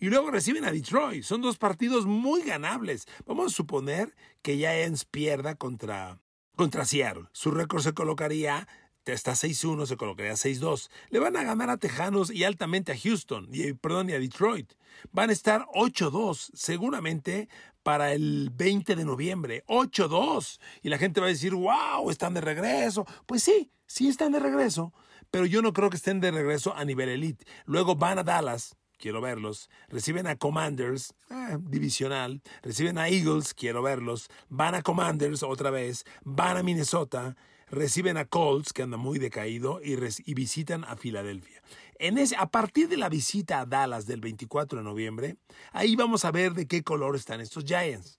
Y 0.00 0.06
luego 0.06 0.30
reciben 0.30 0.64
a 0.64 0.72
Detroit. 0.72 1.22
Son 1.22 1.40
dos 1.40 1.56
partidos 1.56 2.04
muy 2.04 2.42
ganables. 2.42 3.06
Vamos 3.26 3.52
a 3.52 3.56
suponer 3.56 4.14
que 4.42 4.56
Giants 4.56 5.04
pierda 5.04 5.54
contra, 5.54 6.18
contra 6.56 6.84
Seattle. 6.84 7.28
Su 7.32 7.52
récord 7.52 7.82
se 7.82 7.94
colocaría 7.94 8.68
está 9.12 9.32
6-1, 9.32 9.86
se 9.86 9.96
colocaría 9.96 10.32
6-2. 10.32 10.88
Le 11.10 11.18
van 11.18 11.36
a 11.36 11.44
ganar 11.44 11.70
a 11.70 11.76
Tejanos 11.76 12.30
y 12.30 12.44
altamente 12.44 12.92
a 12.92 12.98
Houston, 12.98 13.48
y, 13.52 13.72
perdón, 13.74 14.10
y 14.10 14.14
a 14.14 14.18
Detroit. 14.18 14.72
Van 15.12 15.30
a 15.30 15.32
estar 15.32 15.66
8-2, 15.74 16.50
seguramente 16.54 17.48
para 17.82 18.12
el 18.12 18.50
20 18.52 18.96
de 18.96 19.04
noviembre. 19.04 19.64
8-2. 19.68 20.58
Y 20.82 20.88
la 20.88 20.98
gente 20.98 21.20
va 21.20 21.26
a 21.26 21.30
decir, 21.30 21.54
wow, 21.54 22.10
están 22.10 22.34
de 22.34 22.40
regreso. 22.40 23.06
Pues 23.26 23.42
sí, 23.42 23.70
sí 23.86 24.08
están 24.08 24.32
de 24.32 24.40
regreso, 24.40 24.92
pero 25.30 25.46
yo 25.46 25.62
no 25.62 25.72
creo 25.72 25.90
que 25.90 25.96
estén 25.96 26.20
de 26.20 26.30
regreso 26.30 26.74
a 26.74 26.84
nivel 26.84 27.08
elite. 27.08 27.44
Luego 27.66 27.94
van 27.94 28.18
a 28.18 28.24
Dallas, 28.24 28.76
quiero 28.98 29.20
verlos. 29.20 29.68
Reciben 29.88 30.26
a 30.26 30.36
Commanders, 30.36 31.14
eh, 31.30 31.58
divisional. 31.60 32.42
Reciben 32.62 32.98
a 32.98 33.08
Eagles, 33.08 33.54
quiero 33.54 33.82
verlos. 33.82 34.28
Van 34.48 34.74
a 34.74 34.82
Commanders 34.82 35.42
otra 35.42 35.70
vez. 35.70 36.04
Van 36.22 36.56
a 36.56 36.62
Minnesota 36.62 37.36
reciben 37.70 38.16
a 38.16 38.24
Colts, 38.24 38.72
que 38.72 38.82
anda 38.82 38.96
muy 38.96 39.18
decaído, 39.18 39.80
y, 39.82 39.96
visitan 40.34 40.84
a 40.84 40.96
Filadelfia. 40.96 41.62
En 41.98 42.18
ese, 42.18 42.36
a 42.36 42.46
partir 42.46 42.88
de 42.88 42.96
la 42.96 43.08
visita 43.08 43.60
a 43.60 43.66
Dallas 43.66 44.06
del 44.06 44.20
24 44.20 44.78
de 44.78 44.84
noviembre, 44.84 45.36
ahí 45.72 45.96
vamos 45.96 46.24
a 46.24 46.30
ver 46.30 46.54
de 46.54 46.66
qué 46.66 46.82
color 46.82 47.16
están 47.16 47.40
estos 47.40 47.64
Giants. 47.64 48.18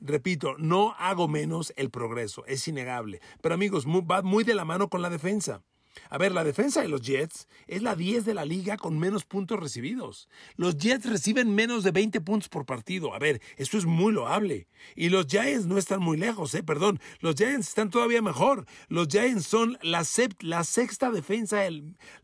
Repito, 0.00 0.56
no 0.56 0.94
hago 0.98 1.28
menos 1.28 1.74
el 1.76 1.90
progreso, 1.90 2.46
es 2.46 2.66
innegable. 2.66 3.20
Pero 3.42 3.54
amigos, 3.54 3.86
va 3.86 4.22
muy 4.22 4.44
de 4.44 4.54
la 4.54 4.64
mano 4.64 4.88
con 4.88 5.02
la 5.02 5.10
defensa. 5.10 5.62
A 6.08 6.18
ver, 6.18 6.32
la 6.32 6.44
defensa 6.44 6.82
de 6.82 6.88
los 6.88 7.02
Jets 7.02 7.48
es 7.66 7.82
la 7.82 7.94
10 7.94 8.24
de 8.24 8.34
la 8.34 8.44
liga 8.44 8.76
con 8.76 8.98
menos 8.98 9.24
puntos 9.24 9.58
recibidos. 9.58 10.28
Los 10.56 10.76
Jets 10.76 11.06
reciben 11.06 11.54
menos 11.54 11.84
de 11.84 11.90
20 11.90 12.20
puntos 12.20 12.48
por 12.48 12.66
partido. 12.66 13.14
A 13.14 13.18
ver, 13.18 13.40
esto 13.56 13.78
es 13.78 13.84
muy 13.86 14.12
loable. 14.12 14.68
Y 14.96 15.08
los 15.08 15.26
Giants 15.26 15.66
no 15.66 15.78
están 15.78 16.00
muy 16.00 16.16
lejos, 16.16 16.54
eh, 16.54 16.62
perdón. 16.62 17.00
Los 17.20 17.34
Giants 17.36 17.68
están 17.68 17.90
todavía 17.90 18.22
mejor. 18.22 18.66
Los 18.88 19.08
Giants 19.08 19.46
son 19.46 19.78
la, 19.82 20.04
sexta 20.04 21.10
defensa, 21.10 21.62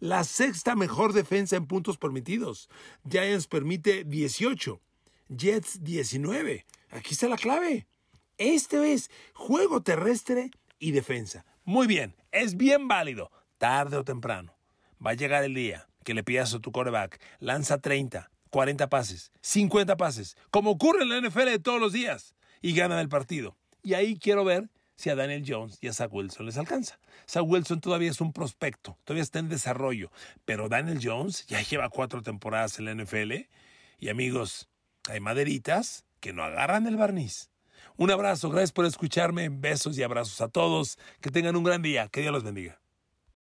la 0.01 0.25
sexta 0.25 0.75
mejor 0.75 1.13
defensa 1.13 1.57
en 1.57 1.67
puntos 1.67 1.99
permitidos. 1.99 2.69
Giants 3.09 3.47
permite 3.47 4.05
18, 4.05 4.81
Jets 5.29 5.83
19. 5.83 6.67
Aquí 6.91 7.15
está 7.15 7.29
la 7.29 7.37
clave. 7.37 7.87
Este 8.39 8.93
es 8.93 9.11
juego 9.33 9.83
terrestre 9.83 10.51
y 10.79 10.91
defensa. 10.91 11.45
Muy 11.65 11.87
bien, 11.87 12.15
es 12.33 12.57
bien 12.57 12.87
válido 12.87 13.31
tarde 13.59 13.97
o 13.97 14.05
temprano, 14.05 14.57
va 15.05 15.11
a 15.11 15.15
llegar 15.15 15.45
el 15.45 15.55
día 15.55 15.89
que 16.05 16.15
le 16.15 16.25
pidas 16.25 16.55
a 16.55 16.61
tu 16.61 16.73
coreback, 16.73 17.21
lanza 17.41 17.81
30, 17.81 18.31
40 18.51 18.89
pases, 18.89 19.33
50 19.43 19.97
pases, 19.97 20.37
como 20.51 20.71
ocurre 20.71 21.03
en 21.03 21.09
la 21.09 21.21
NFL 21.21 21.47
de 21.47 21.59
todos 21.59 21.81
los 21.81 21.93
días, 21.93 22.35
y 22.63 22.75
gana 22.75 23.01
el 23.01 23.09
partido. 23.09 23.57
Y 23.83 23.95
ahí 23.95 24.19
quiero 24.19 24.45
ver 24.45 24.71
si 24.97 25.11
a 25.11 25.15
Daniel 25.15 25.45
Jones 25.47 25.79
y 25.81 25.89
a 25.89 25.93
Zach 25.93 26.13
Wilson 26.13 26.47
les 26.47 26.57
alcanza. 26.57 26.99
Zach 27.29 27.45
Wilson 27.47 27.81
todavía 27.81 28.11
es 28.11 28.21
un 28.21 28.33
prospecto, 28.33 28.99
todavía 29.05 29.23
está 29.23 29.39
en 29.39 29.49
desarrollo, 29.49 30.11
pero 30.45 30.69
Daniel 30.69 31.01
Jones 31.03 31.47
ya 31.47 31.61
lleva 31.61 31.91
cuatro 31.91 32.23
temporadas 32.23 32.79
en 32.79 32.87
la 32.87 32.95
NFL 32.95 33.33
y 33.99 34.09
amigos, 34.09 34.69
hay 35.09 35.21
maderitas 35.21 36.05
que 36.21 36.33
no 36.33 36.43
agarran 36.43 36.87
el 36.87 36.97
barniz. 36.97 37.51
Un 37.97 38.11
abrazo, 38.11 38.51
gracias 38.51 38.73
por 38.73 38.85
escucharme, 38.85 39.49
besos 39.49 39.97
y 39.97 40.03
abrazos 40.03 40.41
a 40.41 40.49
todos, 40.49 40.99
que 41.21 41.31
tengan 41.31 41.57
un 41.57 41.65
gran 41.65 41.83
día, 41.83 42.09
que 42.09 42.21
Dios 42.21 42.33
los 42.33 42.45
bendiga. 42.45 42.81